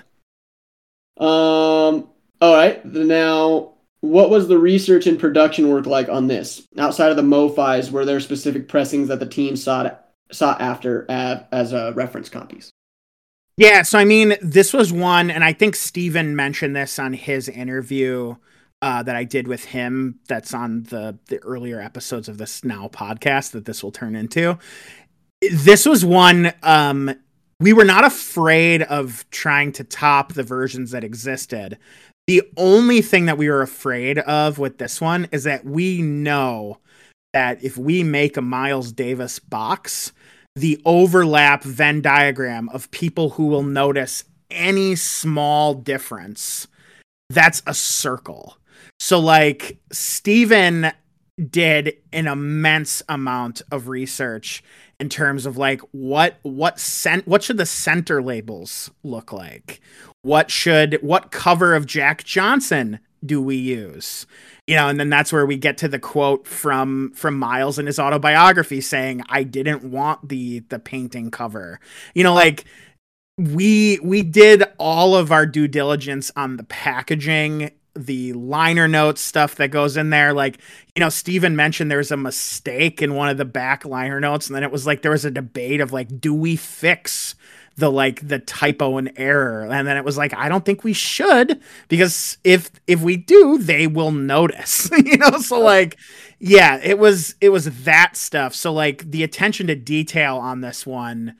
[1.18, 2.08] Um
[2.40, 7.16] all right now what was the research and production work like on this outside of
[7.16, 11.92] the MoFis were there specific pressings that the team sought sought after as, as uh,
[11.94, 12.70] reference copies
[13.56, 17.48] Yeah, so I mean, this was one, and I think Steven mentioned this on his
[17.48, 18.36] interview
[18.80, 20.20] uh, that I did with him.
[20.28, 24.58] That's on the the earlier episodes of this now podcast that this will turn into.
[25.50, 27.14] This was one um,
[27.60, 31.78] we were not afraid of trying to top the versions that existed.
[32.28, 36.76] The only thing that we were afraid of with this one is that we know
[37.32, 40.12] that if we make a Miles Davis box,
[40.54, 46.68] the overlap Venn diagram of people who will notice any small difference,
[47.30, 48.58] that's a circle.
[49.00, 50.92] So, like, Steven
[51.48, 54.62] did an immense amount of research
[55.00, 59.80] in terms of like what what cent what should the center labels look like?
[60.22, 64.26] What should what cover of jack johnson do we use?
[64.66, 67.86] You know and then that's where we get to the quote from from miles in
[67.86, 71.80] his autobiography saying i didn't want the the painting cover.
[72.14, 72.64] You know like
[73.38, 79.56] we we did all of our due diligence on the packaging the liner notes stuff
[79.56, 80.58] that goes in there like
[80.94, 84.56] you know steven mentioned there's a mistake in one of the back liner notes and
[84.56, 87.34] then it was like there was a debate of like do we fix
[87.78, 89.64] the like the typo and error?
[89.70, 93.56] And then it was like i don't think we should because if if we do
[93.58, 95.38] they will notice you know?
[95.38, 95.96] So like
[96.40, 98.54] yeah it was it was that stuff.
[98.54, 101.36] So like the attention to detail on this one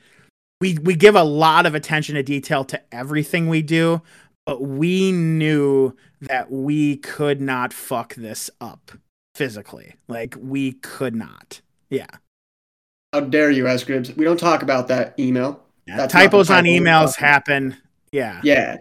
[0.61, 4.01] we we give a lot of attention to detail to everything we do
[4.45, 8.91] but we knew that we could not fuck this up
[9.35, 12.07] physically like we could not yeah
[13.13, 16.65] how dare you ask Gribbs we don't talk about that email yeah, That's typos on
[16.65, 17.75] emails happen.
[18.11, 18.41] Yeah.
[18.43, 18.77] yeah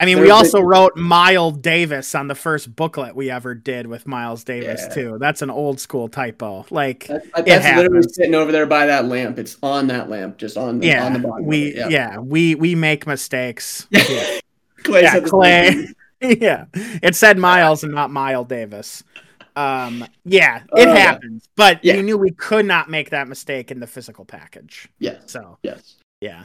[0.00, 3.86] I mean, There we also wrote Miles Davis on the first booklet we ever did
[3.86, 4.94] with Miles Davis Yeah.
[4.94, 5.16] too.
[5.20, 6.66] That's an old school typo.
[6.70, 8.14] Like, That- that's literally happens.
[8.16, 9.38] sitting over there by that lamp.
[9.38, 11.46] It's on that lamp, just on the, yeah, on the bottom.
[11.46, 11.92] we it.
[11.92, 12.18] yeah.
[12.18, 13.86] we we make mistakes.
[13.90, 14.40] yeah.
[14.82, 15.88] Clay Yeah, said the same Clay.
[16.40, 19.04] yeah, it said Miles and not Miles Davis.
[19.56, 20.94] Um, yeah, it yeah.
[20.94, 21.96] happens, but Yeah.
[21.96, 24.88] we knew we could not make that mistake in the physical package.
[24.98, 25.18] Yeah.
[25.26, 25.96] So Yes.
[26.20, 26.44] yeah.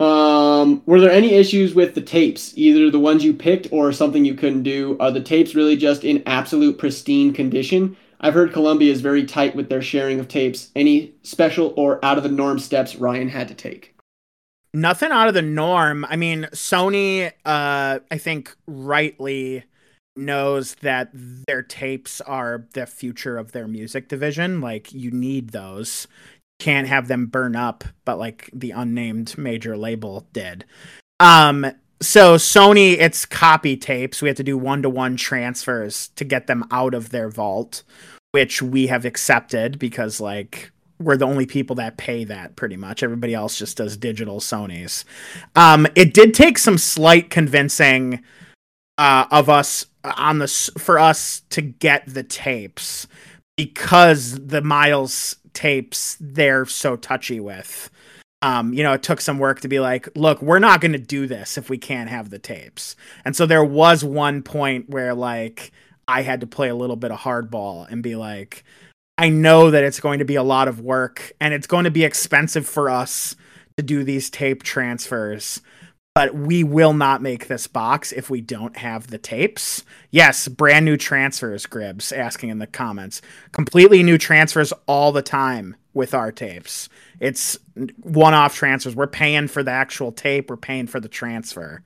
[0.00, 4.24] Um, were there any issues with the tapes, either the ones you picked or something
[4.24, 4.96] you couldn't do?
[4.98, 7.96] Are the tapes really just in absolute pristine condition?
[8.20, 10.70] I've heard Columbia is very tight with their sharing of tapes.
[10.74, 13.94] Any special or out of the norm steps Ryan had to take?
[14.74, 16.04] Nothing out of the norm.
[16.08, 19.64] I mean, Sony, uh, I think rightly
[20.16, 24.60] knows that their tapes are the future of their music division.
[24.60, 26.06] Like, you need those.
[26.58, 30.64] Can't have them burn up, but like the unnamed major label did.
[31.18, 34.22] Um, so Sony, it's copy tapes.
[34.22, 37.82] We have to do one to one transfers to get them out of their vault,
[38.32, 43.02] which we have accepted because like we're the only people that pay that pretty much.
[43.02, 45.04] Everybody else just does digital Sony's.
[45.56, 48.22] Um, it did take some slight convincing
[48.98, 53.06] uh, of us on the for us to get the tapes
[53.56, 57.90] because the Miles tapes they're so touchy with.
[58.42, 60.98] Um, you know, it took some work to be like, look, we're not going to
[60.98, 62.96] do this if we can't have the tapes.
[63.24, 65.72] And so there was one point where like
[66.08, 68.64] I had to play a little bit of hardball and be like,
[69.20, 71.90] I know that it's going to be a lot of work and it's going to
[71.90, 73.36] be expensive for us
[73.76, 75.60] to do these tape transfers,
[76.14, 79.84] but we will not make this box if we don't have the tapes.
[80.10, 83.20] Yes, brand new transfers, Gribbs asking in the comments.
[83.52, 86.88] Completely new transfers all the time with our tapes.
[87.20, 87.58] It's
[87.98, 88.96] one off transfers.
[88.96, 91.82] We're paying for the actual tape, we're paying for the transfer.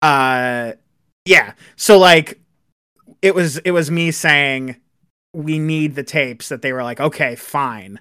[0.00, 0.74] Uh
[1.24, 1.54] yeah.
[1.74, 2.38] So like
[3.20, 4.76] it was it was me saying
[5.34, 8.00] we need the tapes that they were like, okay, fine.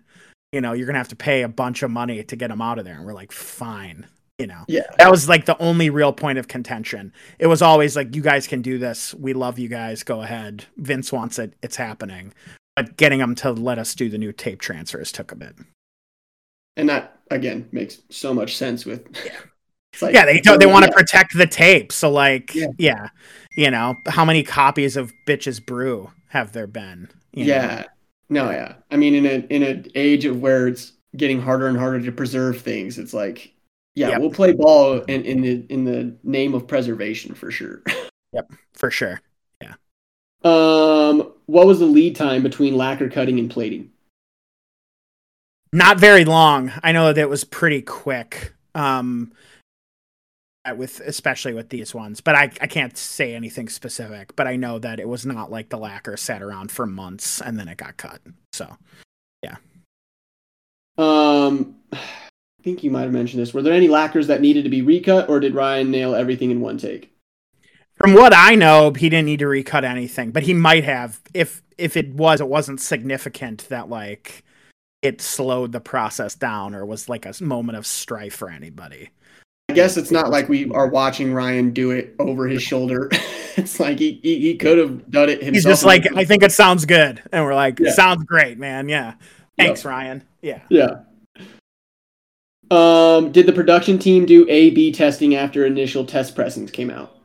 [0.51, 2.79] You know, you're gonna have to pay a bunch of money to get them out
[2.79, 2.95] of there.
[2.95, 4.07] And we're like, fine.
[4.39, 4.83] You know, Yeah.
[4.99, 7.11] that was like the only real point of contention.
[7.39, 9.13] It was always like, you guys can do this.
[9.15, 10.03] We love you guys.
[10.03, 10.65] Go ahead.
[10.77, 11.53] Vince wants it.
[11.63, 12.33] It's happening.
[12.75, 15.55] But getting them to let us do the new tape transfers took a bit.
[16.75, 19.07] And that again makes so much sense with
[19.93, 20.97] It's like yeah, they don't, they want to yeah.
[20.97, 21.91] protect the tape.
[21.91, 22.67] So like, Yeah.
[22.77, 23.07] yeah.
[23.55, 27.09] you know, how many copies of Bitches Brew have there been?
[27.33, 27.53] You know?
[27.53, 27.83] Yeah.
[28.29, 28.75] No, yeah.
[28.91, 32.11] I mean in a in an age of where it's getting harder and harder to
[32.11, 33.53] preserve things, it's like
[33.95, 34.21] yeah, Yep.
[34.21, 37.81] we'll play ball in, in the in the name of preservation for sure.
[38.33, 39.21] Yep, for sure.
[39.61, 39.75] Yeah.
[40.43, 43.91] Um what was the lead time between lacquer cutting and plating?
[45.73, 46.71] Not very long.
[46.83, 48.53] I know that it was pretty quick.
[48.73, 49.31] Um,
[50.75, 54.35] with especially with these ones, but I I can't say anything specific.
[54.35, 57.59] But I know that it was not like the lacquer sat around for months and
[57.59, 58.21] then it got cut.
[58.53, 58.75] So
[59.43, 59.57] yeah.
[60.97, 63.53] Um I think you might have mentioned this.
[63.53, 66.59] Were there any lacquers that needed to be recut or did Ryan nail everything in
[66.59, 67.13] one take?
[67.97, 71.61] from what I know, he didn't need to recut anything, but he might have if
[71.77, 74.43] if it was it wasn't significant that like
[75.01, 79.09] it slowed the process down or was like a moment of strife for anybody.
[79.69, 83.09] I guess it's not like we are watching Ryan do it over his shoulder.
[83.57, 85.53] it's like he he, he could have done it himself.
[85.55, 87.91] He's just like, I think it sounds good, and we're like, Yeah.
[87.91, 88.87] sounds great, man.
[88.87, 89.15] Yeah,
[89.57, 90.23] thanks, Ryan.
[90.41, 90.61] Yeah.
[90.69, 90.99] Yeah.
[92.69, 97.15] Um, did the production team do A B testing after initial test pressings came out?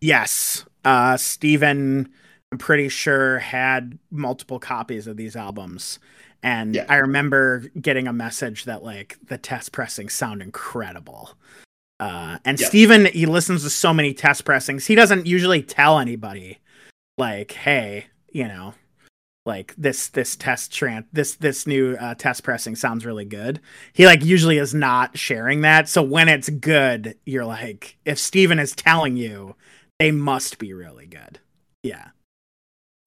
[0.00, 0.64] Yes.
[0.84, 2.08] Uh Steven,
[2.52, 5.98] I'm pretty sure had multiple copies of these albums.
[6.42, 6.84] And Yeah.
[6.88, 11.32] I remember getting a message that like the test pressings sound incredible.
[11.98, 12.66] Uh and Yeah.
[12.66, 14.86] Steven, he listens to so many test pressings.
[14.86, 16.58] He doesn't usually tell anybody
[17.18, 18.74] like, hey, you know,
[19.46, 23.60] like this this test tran this this new uh, test pressing sounds really good.
[23.92, 25.88] He like usually is not sharing that.
[25.88, 29.54] So when it's good, you're like, if Steven is telling you,
[29.98, 31.38] they must be really good.
[31.82, 32.08] Yeah.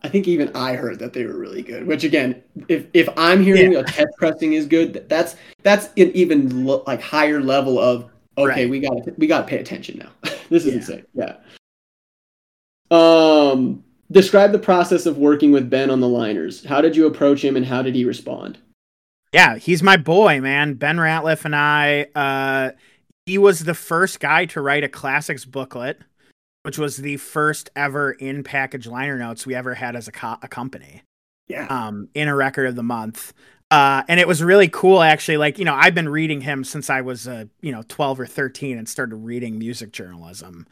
[0.02, 1.86] I think even I heard that they were really good.
[1.86, 6.66] Which again, if if I'm hearing a test pressing is good, that's that's an even
[6.66, 8.10] lo- like higher level of
[8.40, 8.70] okay, Right.
[8.70, 10.10] we got to we got to pay attention now.
[10.50, 10.74] this is Yeah.
[10.74, 11.06] insane.
[11.14, 11.36] Yeah.
[12.92, 16.66] Um, describe the process of working with Ben on the liners.
[16.66, 18.58] How did you approach him, and how did he respond?
[19.34, 20.74] Yeah, he's my boy, man.
[20.74, 22.72] Ben Ratliff and I, uh,
[23.28, 26.00] he was the first guy to write a classics booklet,
[26.64, 30.38] which was the first ever in package liner notes we ever had as a, co-
[30.42, 31.04] a company.
[31.48, 31.66] Yeah.
[31.68, 33.34] um, in a record of the month.
[33.72, 35.38] Uh, and it was really cool, actually.
[35.38, 38.26] Like, you know, I've been reading him since I was, uh, you know, 12 or
[38.26, 40.66] 13 and started reading music journalism.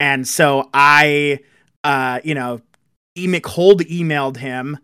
[0.00, 1.40] And so I,
[1.84, 2.60] uh, you know,
[3.16, 4.78] email, cold emailed him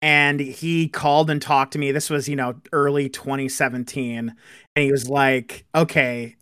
[0.00, 1.92] and he called and talked to me.
[1.92, 4.18] This was, you know, early 2017.
[4.18, 4.36] And
[4.74, 6.34] he was like, okay,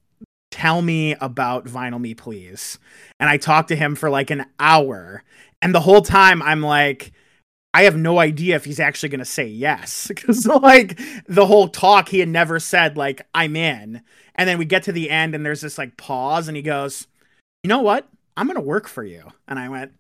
[0.51, 2.79] tell me about Vinyl Me, please.
[3.19, 5.23] And I talked to him for like an hour.
[5.61, 7.13] And the whole time I'm like,
[7.73, 11.69] I have no idea if he's actually going to say yes because like the whole
[11.69, 14.03] talk he had never said like I'm in.
[14.35, 17.07] And then we get to the end and there's this like pause and he goes
[17.63, 18.09] you know what?
[18.39, 19.23] I'm going to work for you.
[19.47, 19.93] And I went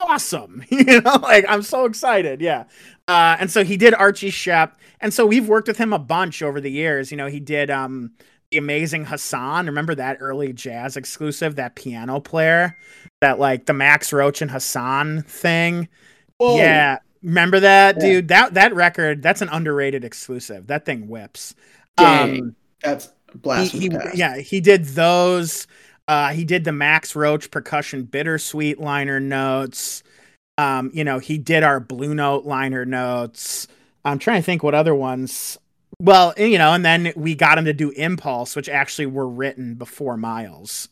[0.00, 0.64] awesome.
[0.70, 2.40] You know like I'm so excited.
[2.40, 2.64] Yeah.
[3.06, 6.42] Uh and so he did Archie Shepp and so we've worked with him a bunch
[6.42, 7.10] over the years.
[7.10, 8.12] You know he did um
[8.50, 9.66] the amazing Hasaan.
[9.66, 12.76] Remember that early jazz exclusive that piano player?
[13.20, 15.88] That like the Max Roach and Hasaan thing?
[16.38, 16.56] Whoa.
[16.56, 18.00] yeah, remember that, Yeah.
[18.00, 18.28] dude?
[18.28, 20.66] That that record, that's an underrated exclusive.
[20.66, 21.54] That thing whips.
[21.96, 22.40] Dang.
[22.40, 25.66] Um, That's a he, blast he- yeah, he did those.
[26.08, 30.02] Uh, he did the Max Roach percussion bittersweet liner notes.
[30.58, 33.68] Um, you know, he did our Blue Note liner notes.
[34.04, 35.58] I'm trying to think what other ones.
[36.00, 39.74] Well, you know, and then we got him to do Impulse, which actually were written
[39.74, 40.88] before Miles.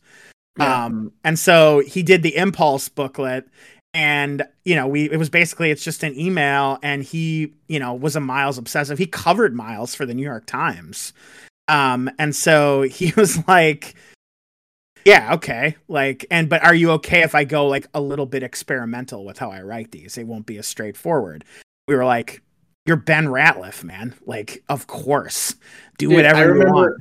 [0.58, 0.84] Yeah.
[0.86, 3.48] Um, and so he did the impulse booklet
[3.92, 7.94] and you know we it was basically it's just an email and he you know
[7.94, 8.98] was a miles obsessive.
[8.98, 11.12] He covered miles for the new york times.
[11.68, 13.94] Um and so he was like
[15.04, 15.76] yeah okay.
[15.88, 19.38] Like and but are you okay if i go like a little bit experimental with
[19.38, 20.16] how i write these?
[20.18, 21.44] It won't be as straightforward.
[21.88, 22.42] We were like
[22.86, 24.14] you're ben ratliff man.
[24.24, 25.54] Like of course.
[25.98, 26.94] Do Dude, whatever I you want.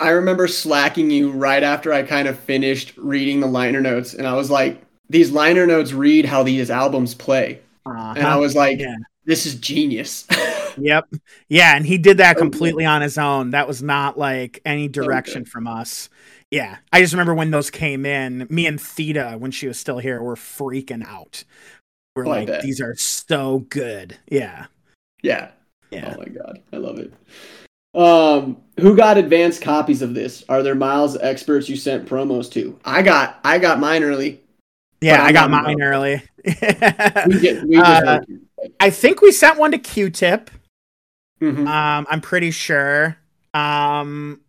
[0.00, 4.26] I remember slacking you right after I kind of finished reading the liner notes, and
[4.26, 8.40] I was like, "These liner notes read how these albums play," and I Uh-huh.
[8.40, 8.96] was like, Yeah.
[9.26, 10.26] "This is genius."
[10.78, 11.08] Yep.
[11.48, 13.50] Yeah, and he did that completely on his own.
[13.50, 16.08] That was not like any direction from us.
[16.52, 16.76] Yeah.
[16.92, 20.22] I just remember when those came in, me and Theta, when she was still here,
[20.22, 21.42] were freaking out.
[22.14, 24.16] We're Oh, like, these are so good.
[24.30, 24.66] Yeah.
[25.22, 25.50] yeah.
[25.90, 26.14] Yeah.
[26.16, 27.12] Oh my god, I love it.
[27.92, 30.44] Um, who got advanced copies of this?
[30.48, 32.78] Are there Miles experts you sent promos to?
[32.84, 34.40] I got I got mine early.
[35.00, 36.22] Yeah, I got mine early.
[36.44, 38.20] We get we Uh,
[38.78, 40.50] I think we sent one to Q-Tip.
[41.40, 41.66] Mhm.
[41.66, 43.16] Um, I'm pretty sure.
[43.54, 44.40] Um,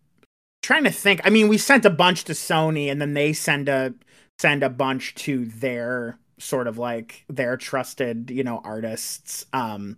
[0.61, 1.21] trying to think.
[1.23, 3.93] I mean, we sent a bunch to Sony, and then they send a
[4.39, 9.45] send a bunch to their sort of like their trusted, you know, artists.
[9.53, 9.97] Um,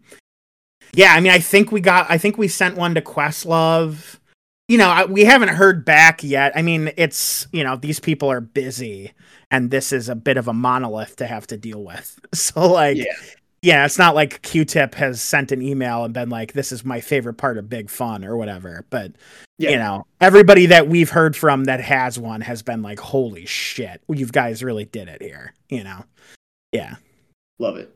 [0.93, 2.05] yeah, I mean, I think we got.
[2.09, 4.19] I think we sent one to Questlove.
[4.69, 6.53] You know, I, we haven't heard back yet.
[6.55, 9.11] I mean, it's you know these people are busy,
[9.51, 12.19] and this is a bit of a monolith to have to deal with.
[12.33, 13.13] So like, Yeah.
[13.61, 17.01] yeah, it's not like Q-Tip has sent an email and been like, "This is my
[17.01, 18.85] favorite part of Big Fun" or whatever.
[18.89, 19.11] But
[19.57, 19.71] Yeah.
[19.71, 24.01] you know, everybody that we've heard from that has one has been like, "Holy shit,
[24.07, 26.05] you guys really did it here." You know,
[26.71, 26.95] yeah.
[27.59, 27.93] Love it.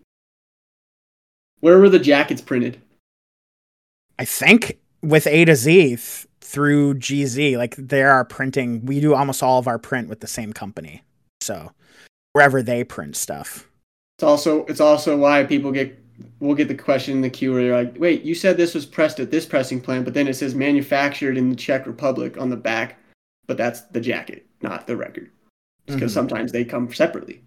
[1.62, 2.80] Where were the jackets printed?
[4.20, 5.98] I think with A to Z
[6.48, 8.86] through GZ, like they are printing.
[8.86, 11.04] We do almost all of our print with the same company,
[11.42, 11.72] so
[12.32, 13.70] wherever they print stuff.
[14.18, 16.00] It's also it's also why people get
[16.40, 18.86] we'll get the question in the queue where they're like, wait, you said this was
[18.86, 22.50] pressed at this pressing plant, but then it says manufactured in the Czech Republic on
[22.50, 22.98] the back,
[23.46, 25.30] but that's the jacket, not the record.
[25.86, 26.16] Because Mhm.
[26.16, 27.44] sometimes they come separately.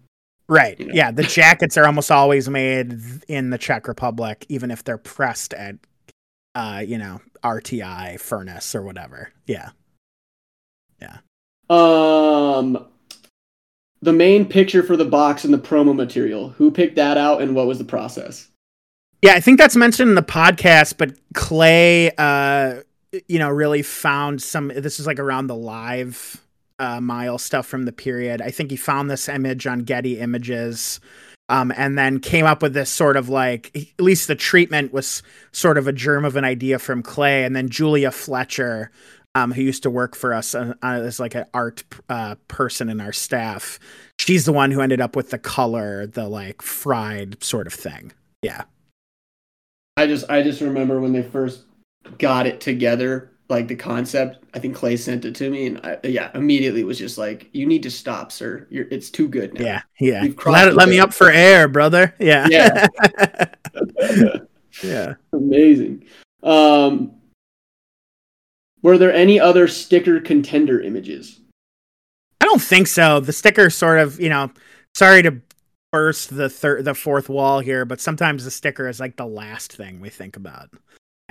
[0.47, 0.79] Right.
[0.79, 0.93] you know.
[0.93, 1.11] Yeah.
[1.11, 5.75] The jackets are almost always made in the Czech Republic, even if they're pressed at,
[6.55, 9.31] uh, you know, RTI furnace or whatever.
[9.45, 9.69] Yeah.
[11.01, 11.17] Yeah.
[11.69, 12.85] Um,
[14.01, 16.49] the main picture for the box and the promo material.
[16.49, 18.49] Who picked that out, and what was the process?
[19.21, 19.33] Yeah.
[19.33, 22.81] I think that's mentioned in the podcast, but Clay, uh,
[23.27, 24.69] you know, really found some.
[24.69, 26.41] This is like around the live
[26.79, 28.41] uh, mile stuff from the period.
[28.41, 30.99] I think he found this image on Getty Images.
[31.51, 35.21] Um, and then came up with this sort of like at least the treatment was
[35.51, 38.89] sort of a germ of an idea from Clay, and then Julia Fletcher,
[39.35, 42.89] um, who used to work for us uh, uh, as like an art uh, person
[42.89, 43.79] in our staff.
[44.17, 48.13] She's the one who ended up with the color, the like fried sort of thing.
[48.41, 48.63] Yeah.
[49.97, 51.63] I just I just remember when they first
[52.17, 54.43] got it together, like the concept.
[54.55, 57.67] I think Clay sent it to me, and I, yeah, immediately was just like, "You
[57.67, 58.65] need to stop, sir.
[58.71, 59.81] You're, it's too good now." Yeah.
[59.99, 60.27] Yeah.
[60.47, 62.15] Let, let me up for air, brother.
[62.17, 62.47] Yeah.
[62.49, 62.87] Yeah.
[64.83, 65.13] yeah.
[65.33, 66.05] Amazing.
[66.41, 67.11] Um,
[68.81, 71.41] were there any other sticker contender images?
[72.39, 73.19] I don't think so.
[73.19, 74.49] The sticker sort of, you know,
[74.95, 75.39] sorry to
[75.91, 79.75] burst the third, the fourth wall here, but sometimes the sticker is like the last
[79.75, 80.71] thing we think about.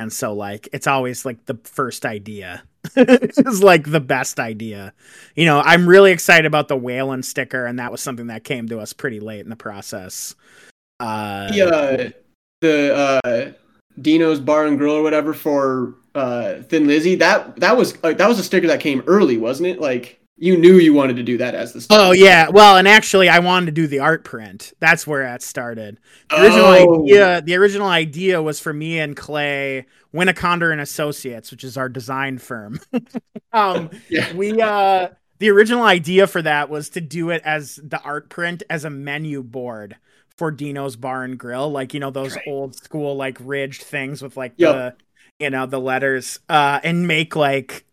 [0.00, 2.62] And so like it's always like the first idea
[2.96, 4.94] is like the best idea.
[5.34, 8.66] You know, I'm really excited about the Waylon sticker and that was something that came
[8.68, 10.34] to us pretty late in the process.
[11.00, 12.10] Uh The uh,
[12.60, 12.94] the
[13.24, 13.52] uh,
[14.00, 17.14] Dino's Bar and Grill or whatever for uh, Thin Lizzy.
[17.16, 19.80] That that was like that was a sticker that came early, wasn't it?
[19.80, 21.86] Like you knew you wanted to do that as the.
[21.90, 24.72] Oh yeah, well, and actually, I wanted to do the art print.
[24.80, 25.98] That's where that started.
[26.30, 27.02] The original Oh.
[27.04, 31.88] idea, the original idea was for me and Clay, Winnaconder and Associates, which is our
[31.88, 32.80] design firm.
[33.52, 34.32] um, Yeah.
[34.34, 38.62] we uh, the original idea for that was to do it as the art print
[38.70, 39.96] as a menu board
[40.36, 42.44] for Dino's Bar and Grill, like you know those Right.
[42.48, 44.74] old school like ridged things with like Yep.
[44.74, 44.94] the
[45.44, 47.84] you know the letters, uh, and make like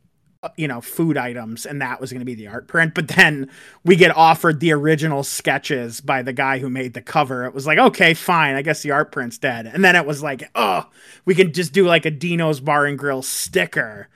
[0.57, 2.93] you know food items and that was going to be the art print.
[2.95, 3.49] But then
[3.83, 7.45] we get offered the original sketches by the guy who made the cover.
[7.45, 9.67] It was like okay fine i guess the art print's dead.
[9.67, 10.89] And then it was like oh
[11.25, 14.07] we can just do like a dino's bar and grill sticker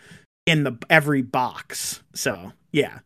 [0.46, 2.02] in the every box.
[2.14, 3.00] So yeah.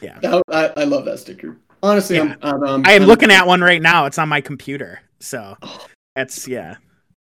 [0.00, 1.56] That- I, I love that sticker.
[1.82, 4.06] Honestly, I'm, I'm, um, i am I'm- looking at one right now.
[4.06, 5.00] It's on my computer.
[5.20, 5.86] So Oh.
[6.14, 6.76] that's yeah.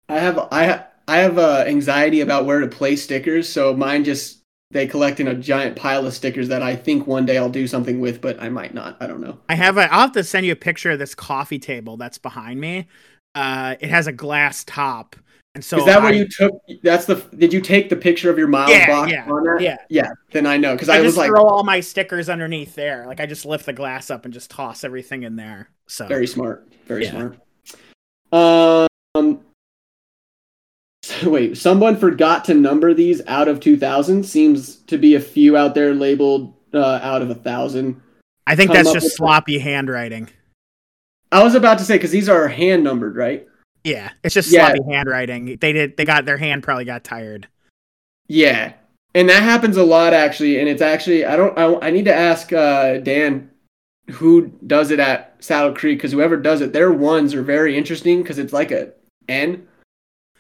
[0.10, 4.04] I have I ha- I have uh, anxiety about where to place stickers, so mine
[4.04, 4.40] just
[4.76, 7.66] they collect in a giant pile of stickers that I think one day I'll do
[7.66, 8.98] something with, but I might not.
[9.00, 9.40] I don't know.
[9.48, 12.18] i have a i'll have to send you a picture of this coffee table that's
[12.18, 12.88] behind me
[13.36, 15.16] uh it has a glass top
[15.56, 16.54] and so Is that where you took?
[16.84, 17.16] That's the.
[17.38, 19.62] Did you take the picture of your miles Yeah, box yeah, on that?
[19.62, 19.78] yeah.
[19.88, 20.12] Yeah.
[20.34, 23.06] Then I know because I, I, was just like throw all my stickers underneath there.
[23.08, 25.70] Like I just lift the glass up and just toss everything in there.
[25.88, 26.68] So very smart.
[26.88, 27.12] Very Yeah.
[27.12, 27.38] smart.
[28.34, 28.88] Um.
[31.32, 34.24] wait, someone forgot to number these out of 2000.
[34.24, 38.02] Seems to be a few out there labeled uh, out of a thousand.
[38.48, 40.30] I think come that's just sloppy handwriting.
[41.32, 43.48] I was about to say because these are hand numbered, right?
[43.84, 44.68] Yeah, it's just Yeah.
[44.74, 45.58] sloppy handwriting.
[45.60, 45.98] They did.
[45.98, 47.48] They got their hand probably got tired.
[48.28, 48.74] Yeah,
[49.14, 50.60] and that happens a lot actually.
[50.60, 53.50] And it's actually I don't I, I need to ask uh, Dan
[54.12, 58.22] who does it at Saddle Creek because whoever does it, their ones are very interesting
[58.22, 58.92] because it's like a
[59.28, 59.68] N.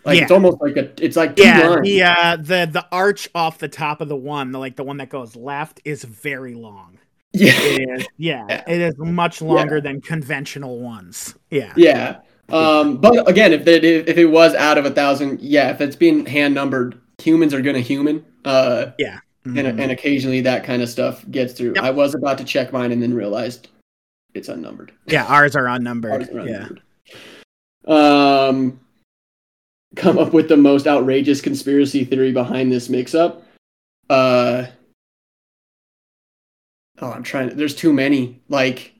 [0.05, 0.23] Like Yeah.
[0.23, 1.87] it's almost like a it's like two Yeah, lines.
[1.87, 4.97] the uh, the the arch off the top of the one, the, like the one
[4.97, 6.99] that goes left, is very long.
[7.33, 7.53] yeah.
[7.57, 8.63] It is, yeah, Yeah.
[8.67, 11.35] it is much longer than conventional ones.
[11.49, 12.17] Yeah, Yeah.
[12.49, 15.95] Um, but again, if it if it was out of a thousand, yeah, if it's
[15.95, 18.23] being hand numbered, humans are gonna human.
[18.45, 18.91] Uh,
[19.47, 19.59] Mhm.
[19.59, 21.73] and, and occasionally that kind of stuff gets through.
[21.75, 21.83] Yep.
[21.83, 23.67] I was about to check mine and then realized
[24.35, 24.91] it's unnumbered.
[25.07, 26.11] yeah, ours are unnumbered.
[26.11, 26.67] Ours are yeah.
[27.87, 28.79] Um,
[29.95, 33.43] come up with the most outrageous conspiracy theory behind this mix-up.
[34.09, 34.65] Uh,
[37.01, 37.55] oh, I'm trying.
[37.55, 38.41] There's too many.
[38.49, 38.93] Like,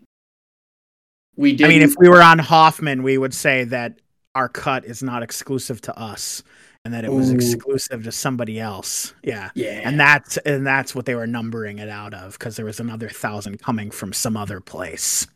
[1.36, 1.66] we did.
[1.66, 4.00] I mean, if we were on Hoffman, we would say that
[4.36, 6.44] our cut is not exclusive to us,
[6.84, 7.36] and that it was Ooh.
[7.36, 9.14] exclusive to somebody else.
[9.24, 12.66] Yeah, yeah, and that's and that's what they were numbering it out of because there
[12.66, 15.28] was another thousand coming from some other place.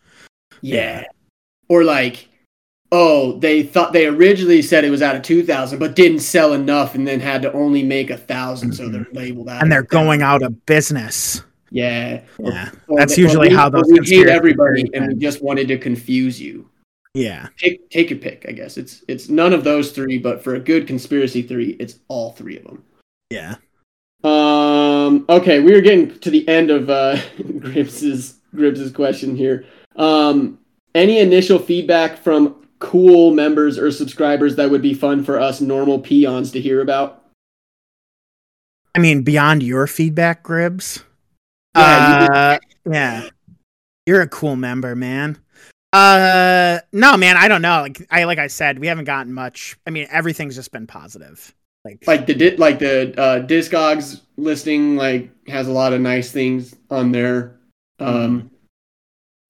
[0.62, 1.04] Yeah.
[1.70, 2.28] Or like,
[2.92, 6.54] oh, they thought they originally said it was out of two thousand, but didn't sell
[6.54, 9.54] enough, and then had to only make a 1000 so they're labeled out.
[9.56, 9.64] Mm-hmm.
[9.64, 10.06] and they're 1,000.
[10.06, 11.44] going out of business.
[11.72, 12.22] Yeah.
[12.40, 15.68] Yeah, or That's or usually we- how those We hate everybody, and we just wanted
[15.68, 16.68] to confuse you.
[17.14, 18.46] yeah, Take take your pick.
[18.50, 22.00] I guess it's it's none of those three, but for a good conspiracy theory, it's
[22.08, 22.84] all three of them.
[23.30, 23.56] yeah.
[24.24, 25.26] Um.
[25.30, 27.18] Okay, we are getting to the end of uh,
[27.60, 29.66] Gribbs's Gribbs's question here.
[29.96, 30.60] Um.
[30.96, 36.00] Any initial feedback from cool members or subscribers that would be fun for us normal
[36.00, 37.24] peons to hear about?
[38.96, 41.04] I mean, beyond your feedback, Gribbs.
[41.76, 42.58] Yeah, you uh,
[42.92, 43.30] yeah.
[44.06, 45.38] You're a cool member, man.
[45.94, 47.38] Uh, no, man.
[47.38, 47.82] I don't know.
[47.82, 49.78] Like I like I said, we haven't gotten much.
[49.86, 51.54] I mean, everything's just been positive.
[51.86, 56.32] Like, Like the di- like the uh, Discogs listing like has a lot of nice
[56.32, 57.60] things on there.
[58.00, 58.52] Um.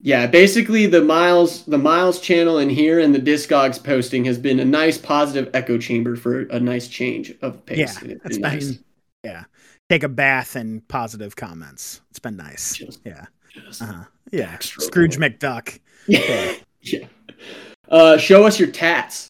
[0.02, 4.58] Yeah, basically the Miles the Miles channel in here and the Discogs posting has been
[4.60, 7.78] a nice positive echo chamber for a nice change of pace.
[8.02, 8.78] Yeah, it's been nice.
[9.24, 9.44] yeah.
[9.90, 12.00] Take a bath in positive comments.
[12.10, 12.76] It's been nice.
[12.76, 13.26] Just- Yeah.
[13.52, 14.04] just- Uh-huh.
[14.32, 14.56] Yeah.
[14.60, 15.78] Scrooge McDuck.
[16.06, 16.54] Yeah.
[16.82, 17.06] yeah.
[17.88, 19.26] Uh, show us your tats.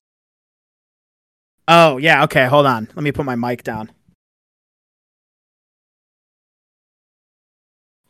[1.67, 2.25] Oh yeah.
[2.25, 2.47] Okay.
[2.47, 2.89] Hold on.
[2.95, 3.91] Let me put my mic down.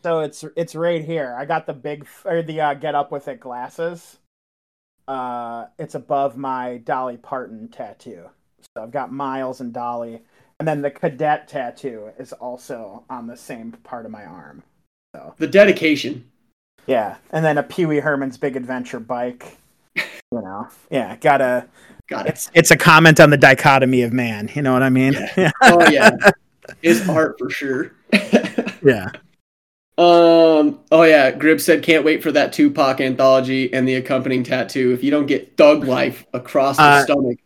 [0.03, 1.37] So it's it's right here.
[1.39, 4.19] I got the big or the uh, get up with it glasses.
[5.07, 8.29] Uh, it's above my Dolly Parton tattoo.
[8.77, 10.23] So I've got Miles and Dolly,
[10.59, 14.63] and then the cadet tattoo is also on the same part of my arm.
[15.15, 16.31] So The dedication.
[16.87, 19.57] yeah, and then a Pee Wee Herman's Big Adventure bike.
[19.97, 21.67] You know, yeah, gotta.
[22.09, 22.31] Got it.
[22.31, 24.49] It's it's a comment on the dichotomy of man.
[24.55, 25.15] You know what I mean?
[25.37, 25.51] Yeah.
[25.63, 26.11] Oh yeah.
[26.83, 27.93] It's art for sure.
[28.85, 29.11] yeah.
[30.01, 30.81] Um.
[30.91, 31.31] Oh yeah.
[31.33, 34.93] Grib said can't wait for that Tupac anthology and the accompanying tattoo.
[34.93, 37.39] If you don't get Thug Life across the Uh, stomach,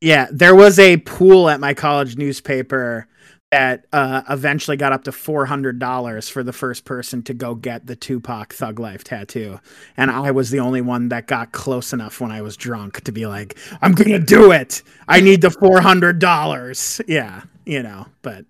[0.00, 3.06] Yeah, there was a pool at my college newspaper
[3.50, 7.54] that uh, eventually got up to four hundred dollars for the first person to go
[7.54, 9.58] get the Tupac Thug Life tattoo,
[9.96, 13.12] and I was the only one that got close enough when I was drunk to
[13.12, 14.82] be like, "I'm gonna do it.
[15.08, 18.44] I need the four hundred dollars." Yeah, you know, but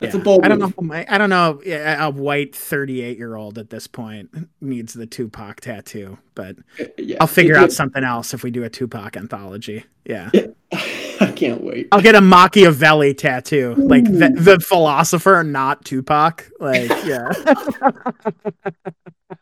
[0.00, 0.20] That's yeah.
[0.20, 0.66] a bold I don't know.
[0.66, 0.82] move.
[0.82, 1.60] my- I don't know.
[1.66, 4.30] A white thirty-eight-year-old at this point
[4.60, 6.56] needs the Tupac tattoo, but
[6.98, 7.16] yeah.
[7.20, 9.84] I'll figure It- out something else if we do a Tupac anthology.
[10.04, 10.30] Yeah.
[11.18, 11.88] I can't wait.
[11.92, 16.50] I'll get a Machiavelli tattoo, like the, the philosopher, not Tupac.
[16.60, 17.32] Like, yeah.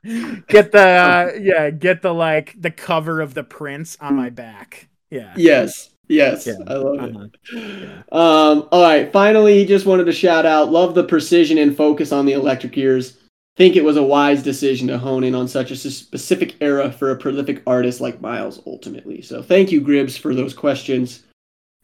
[0.48, 4.88] get the uh, yeah, get the like the cover of the Prince on my back.
[5.10, 5.32] Yeah.
[5.36, 5.90] Yes.
[6.08, 6.46] Yes.
[6.46, 6.54] Yeah.
[6.66, 7.36] I love it.
[7.56, 8.16] Uh-huh.
[8.16, 9.10] Um, all right.
[9.12, 12.76] Finally, he just wanted to shout out love the precision and focus on the electric
[12.76, 13.18] ears.
[13.56, 17.10] Think it was a wise decision to hone in on such a specific era for
[17.10, 19.22] a prolific artist like Miles, ultimately.
[19.22, 21.22] So thank you, Gribbs, for those questions.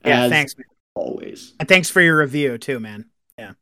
[0.05, 0.25] Yeah.
[0.25, 0.65] as Thanks, man.
[0.97, 1.53] always.
[1.61, 3.05] and thanks for your review too, man.
[3.39, 3.53] Yeah.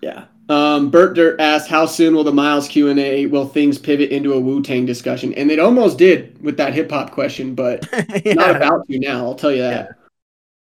[0.00, 0.24] Yeah.
[0.48, 3.26] Um, Bert Dirt asked, "How soon will the Miles Q and A?
[3.26, 6.88] Will things pivot into a Wu Tang discussion?" And it almost did with that hip
[6.90, 7.84] hop question, but
[8.24, 8.34] yeah.
[8.34, 9.24] not about to now.
[9.24, 9.96] I'll tell you that.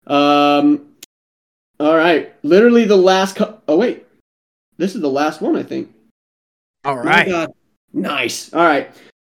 [0.06, 0.92] Um.
[1.78, 2.32] All right.
[2.42, 3.36] Literally the last.
[3.36, 4.06] Co- oh wait,
[4.78, 5.92] this is the last one, I think.
[6.84, 7.04] All right.
[7.04, 7.28] My right.
[7.28, 7.52] God.
[7.92, 8.52] Nice.
[8.52, 8.90] All right.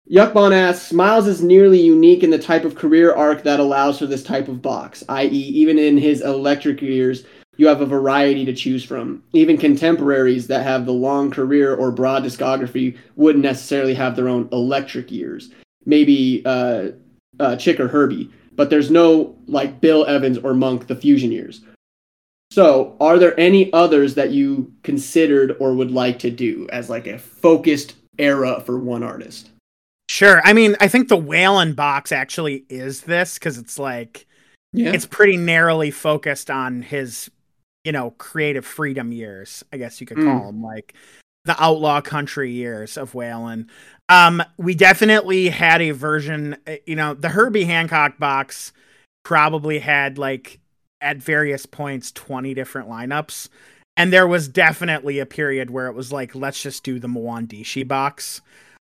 [0.10, 4.06] Yuckbon asks, Miles is nearly unique in the type of career arc that allows for
[4.06, 7.24] this type of box, i.e., even in his electric years,
[7.56, 9.24] you have a variety to choose from.
[9.32, 14.50] Even contemporaries that have the long career or broad discography wouldn't necessarily have their own
[14.52, 15.52] electric years.
[15.86, 16.90] Maybe uh,
[17.40, 21.62] uh, Chick or Herbie, but there's no like Bill Evans or Monk, the fusion years.
[22.52, 27.08] So, are there any others that you considered or would like to do as like
[27.08, 29.50] a focused era for one artist?
[30.08, 30.40] Sure.
[30.44, 34.28] I mean, I think the Waylon box actually is this because it's like
[34.72, 34.92] Yeah.
[34.94, 37.32] it's pretty narrowly focused on his,
[37.84, 39.64] you know, creative freedom years.
[39.74, 40.46] I guess you could call Mm.
[40.48, 40.94] them like
[41.46, 43.68] the outlaw country years of Waylon.
[44.14, 46.58] Um, we definitely had a version.
[46.68, 48.72] uh, You know, the Herbie Hancock box
[49.24, 50.60] probably had like
[51.02, 53.50] at various points 20 different lineups.
[53.98, 57.88] And there was definitely a period where it was like, let's just do the Mwandishi
[57.88, 58.42] box.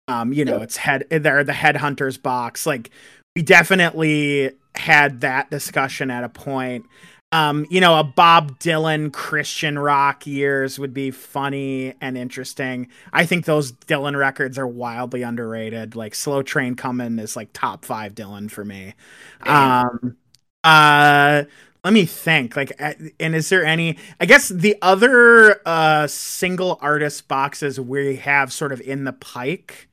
[0.09, 0.63] Um, you know, Yeah.
[0.65, 2.67] it's head they're the headhunters box.
[2.67, 2.91] Like
[3.37, 6.87] we definitely had that discussion at a point.
[7.33, 12.89] Um, you know, a Bob Dylan Christian rock years would be funny and interesting.
[13.13, 15.95] I think those Dylan records are wildly underrated.
[15.95, 18.95] Like Slow Train Coming is like top five Dylan for me.
[19.43, 20.17] Um,
[20.65, 21.45] uh,
[21.85, 22.57] let me think.
[22.57, 23.97] Like, and is there any?
[24.21, 29.89] I guess the other uh single artist boxes we have sort of in the pike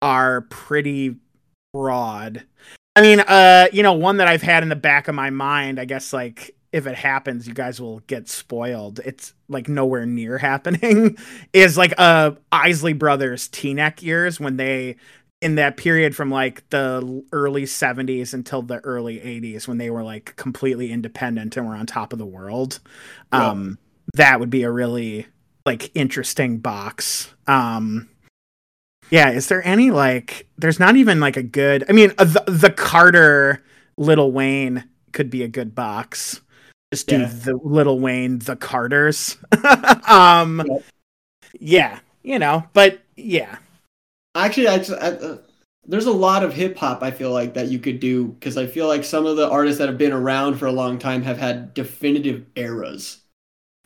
[0.00, 1.16] are pretty
[1.72, 2.44] broad.
[2.96, 5.78] I mean, uh, you know, one that I've had in the back of my mind,
[5.78, 8.98] I guess like if it happens, you guys will get spoiled.
[9.04, 11.16] It's like nowhere near happening.
[11.52, 14.96] is like uh Isley Brothers T-neck years when they
[15.40, 20.04] in that period from like the early 70s until the early 80s when they were
[20.04, 22.80] like completely independent and were on top of the world.
[23.32, 23.50] Yeah.
[23.50, 23.78] Um
[24.14, 25.26] that would be a really
[25.66, 27.32] like interesting box.
[27.46, 28.08] Um
[29.10, 32.44] yeah, is there any like there's not even like a good I mean uh, the,
[32.46, 33.62] the Carter
[33.98, 36.40] Lil Wayne could be a good box.
[36.92, 37.26] Just do Yeah.
[37.26, 39.38] the Lil Wayne the Carters.
[40.06, 40.84] um Yep.
[41.58, 43.56] yeah, you know, but yeah.
[44.34, 45.38] Actually, I, just- I, uh,
[45.86, 48.66] there's a lot of hip hop I feel like that you could do because I
[48.66, 51.38] feel like some of the artists that have been around for a long time have
[51.38, 53.18] had definitive eras.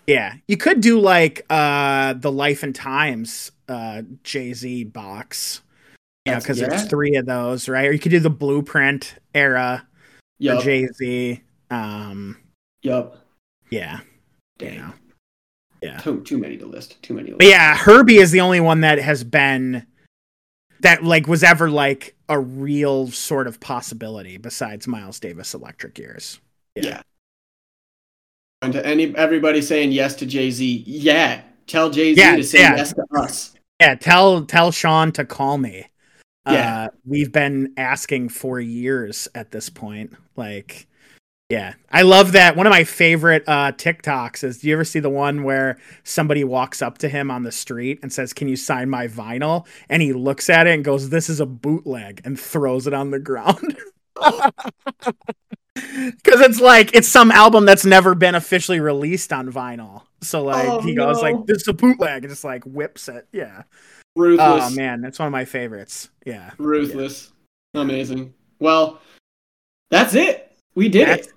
[0.08, 5.62] Yeah, you could do like uh the Life and Times uh Jay Z box,
[6.24, 6.68] you know, because yeah.
[6.68, 7.86] there's three of those, right?
[7.86, 9.86] Or you could do the Blueprint era
[10.38, 10.62] for Yup.
[10.64, 11.40] Jay Z.
[11.70, 12.36] Um,
[12.82, 13.18] Yup.
[13.70, 14.00] yeah,
[14.58, 14.72] Damn.
[14.72, 14.92] you know.
[15.82, 15.98] yeah.
[15.98, 17.02] Too, too many to list.
[17.02, 17.30] Too many.
[17.30, 19.86] To But yeah, Herbie is the only one that has been
[20.80, 26.40] that like was ever like a real sort of possibility besides Miles Davis Electric Years.
[26.74, 27.02] Yeah.
[28.62, 32.42] And to any everybody saying yes to Jay Z, yeah, tell Jay Z Yeah, to
[32.42, 32.76] say yeah.
[32.76, 33.54] yes to us.
[33.80, 35.86] Yeah, tell tell Sean to call me.
[36.46, 36.84] Yeah.
[36.84, 40.12] Uh, we've been asking for years at this point.
[40.36, 40.86] Like,
[41.48, 42.56] yeah, I love that.
[42.56, 44.58] One of my favorite uh, TikToks is.
[44.58, 48.00] Do you ever see the one where somebody walks up to him on the street
[48.02, 51.28] and says, "Can you sign my vinyl?" And he looks at it and goes, "This
[51.28, 53.76] is a bootleg," and throws it on the ground.
[55.76, 60.02] Because it's like it's some album that's never been officially released on vinyl.
[60.22, 61.22] So like Oh, he goes no.
[61.22, 63.28] like, "This is a bootleg," and just like whips it.
[63.30, 63.64] Yeah.
[64.16, 64.72] Ruthless.
[64.72, 66.08] Oh man, that's one of my favorites.
[66.24, 66.52] Yeah.
[66.56, 67.30] Ruthless.
[67.74, 68.32] Amazing.
[68.58, 69.02] Well,
[69.90, 70.56] that's it.
[70.74, 71.34] We did That's it.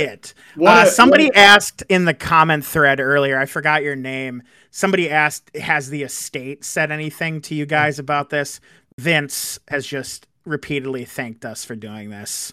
[0.00, 0.34] It.
[0.60, 4.42] Uh, somebody what asked in the comment thread earlier, I forgot your name.
[4.70, 8.60] Somebody asked, has the estate said anything to you guys about this?
[8.98, 12.52] Vince has just repeatedly thanked us for doing this.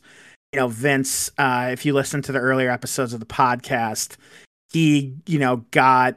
[0.53, 4.15] You know, Vince, uh, if you listen to the earlier episodes of the podcast,
[4.71, 6.15] he, you know, got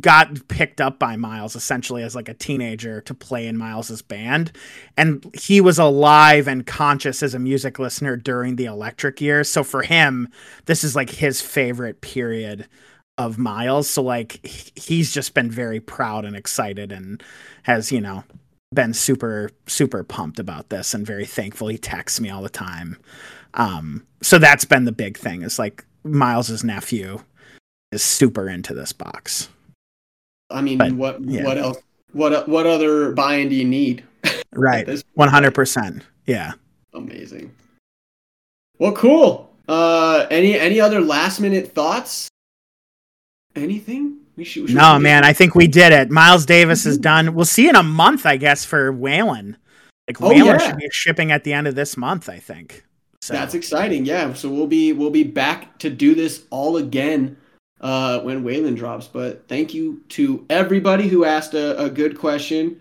[0.00, 4.52] got picked up by Miles essentially as like a teenager to play in Miles's band.
[4.96, 9.48] And he was alive and conscious as a music listener during the electric years.
[9.48, 10.28] So for him
[10.66, 12.66] this is like his favorite period
[13.18, 13.88] of Miles.
[13.88, 17.22] So like he's just been very proud and excited and
[17.64, 18.24] has you know
[18.74, 22.96] been super super pumped about this and very thankful he texts me all the time.
[23.54, 27.20] Um so that's been the big thing is like Miles's nephew
[27.92, 29.50] is super into this box
[30.52, 31.44] I mean, but, what yeah.
[31.44, 31.78] what else?
[32.12, 34.04] What what other buy-in do you need?
[34.52, 36.52] right 100% yeah
[36.94, 37.54] Amazing.
[38.78, 39.50] Well, cool.
[39.68, 42.28] Uh, any any other last minute thoughts?
[43.54, 44.18] Anything?
[44.36, 44.62] We should.
[44.62, 46.10] we should- No, man, I think we did it.
[46.10, 47.02] Miles Davis is Mhm.
[47.02, 47.34] done.
[47.34, 49.56] We'll see in a month, I guess, for Waylon.
[50.08, 50.58] Like Oh, Waylon yeah.
[50.58, 52.84] should be shipping at the end of this month, I think.
[53.20, 54.04] So That's exciting.
[54.04, 54.32] Yeah.
[54.34, 57.36] So we'll be we'll be back to do this all again
[57.82, 59.06] uh, when Waylon drops.
[59.06, 62.80] But thank you to everybody who asked a, a good question.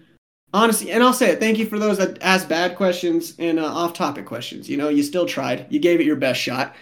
[0.53, 1.39] Honestly, and I'll say it.
[1.39, 4.69] Thank you for those that asked bad questions and uh, off-topic questions.
[4.69, 5.65] You know, you still tried.
[5.69, 6.75] You gave it your best shot.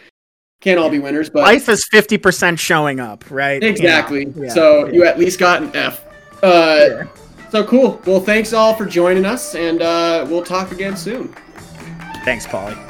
[0.62, 3.62] Can't all be winners, but life is fifty percent showing up, right?
[3.62, 4.26] You know, Exactly.
[4.36, 4.92] yeah, so yeah.
[4.94, 6.04] you at least got an F.
[6.44, 7.08] Uh, Yeah.
[7.50, 8.02] So cool.
[8.06, 11.34] Well, thanks all for joining us, and uh, we'll talk again soon.
[12.26, 12.89] Thanks, Paulie.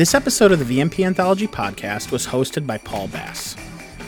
[0.00, 3.54] This episode of the VMP Anthology podcast was hosted by Paul Bass.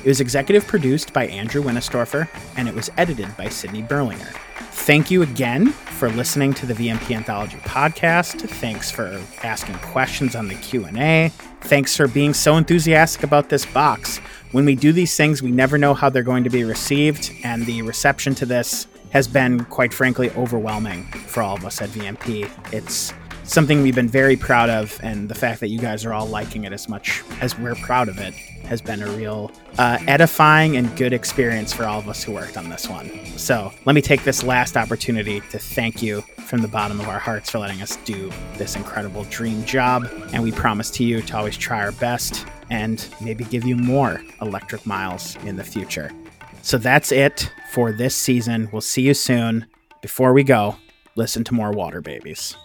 [0.03, 4.35] It was executive produced by Andrew Winistorfer, and it was edited by Cydney Berlinger.
[4.71, 8.41] Thank you again for listening to the VMP Anthology podcast.
[8.41, 11.31] Thanks for asking questions on the Q&A.
[11.61, 14.17] Thanks for being so enthusiastic about this box.
[14.53, 17.67] When we do these things, we never know how they're going to be received, and
[17.67, 22.51] the reception to this has been, quite frankly, overwhelming for all of us at VMP.
[22.73, 23.13] It's
[23.45, 26.65] something we've been very proud of, and the fact that you guys are all liking
[26.65, 28.35] it as much as we're proud of it
[28.65, 32.57] has been a real uh, edifying and good experience for all of us who worked
[32.57, 33.11] on this one.
[33.37, 37.19] So let me take this last opportunity to thank you from the bottom of our
[37.19, 40.09] hearts for letting us do this incredible dream job.
[40.33, 44.23] And we promise to you to always try our best and maybe give you more
[44.41, 46.11] electric miles in the future.
[46.63, 48.69] So that's it for this season.
[48.73, 49.67] We'll see you soon.
[50.01, 50.77] Before we go,
[51.17, 52.57] listen to more Water Babies.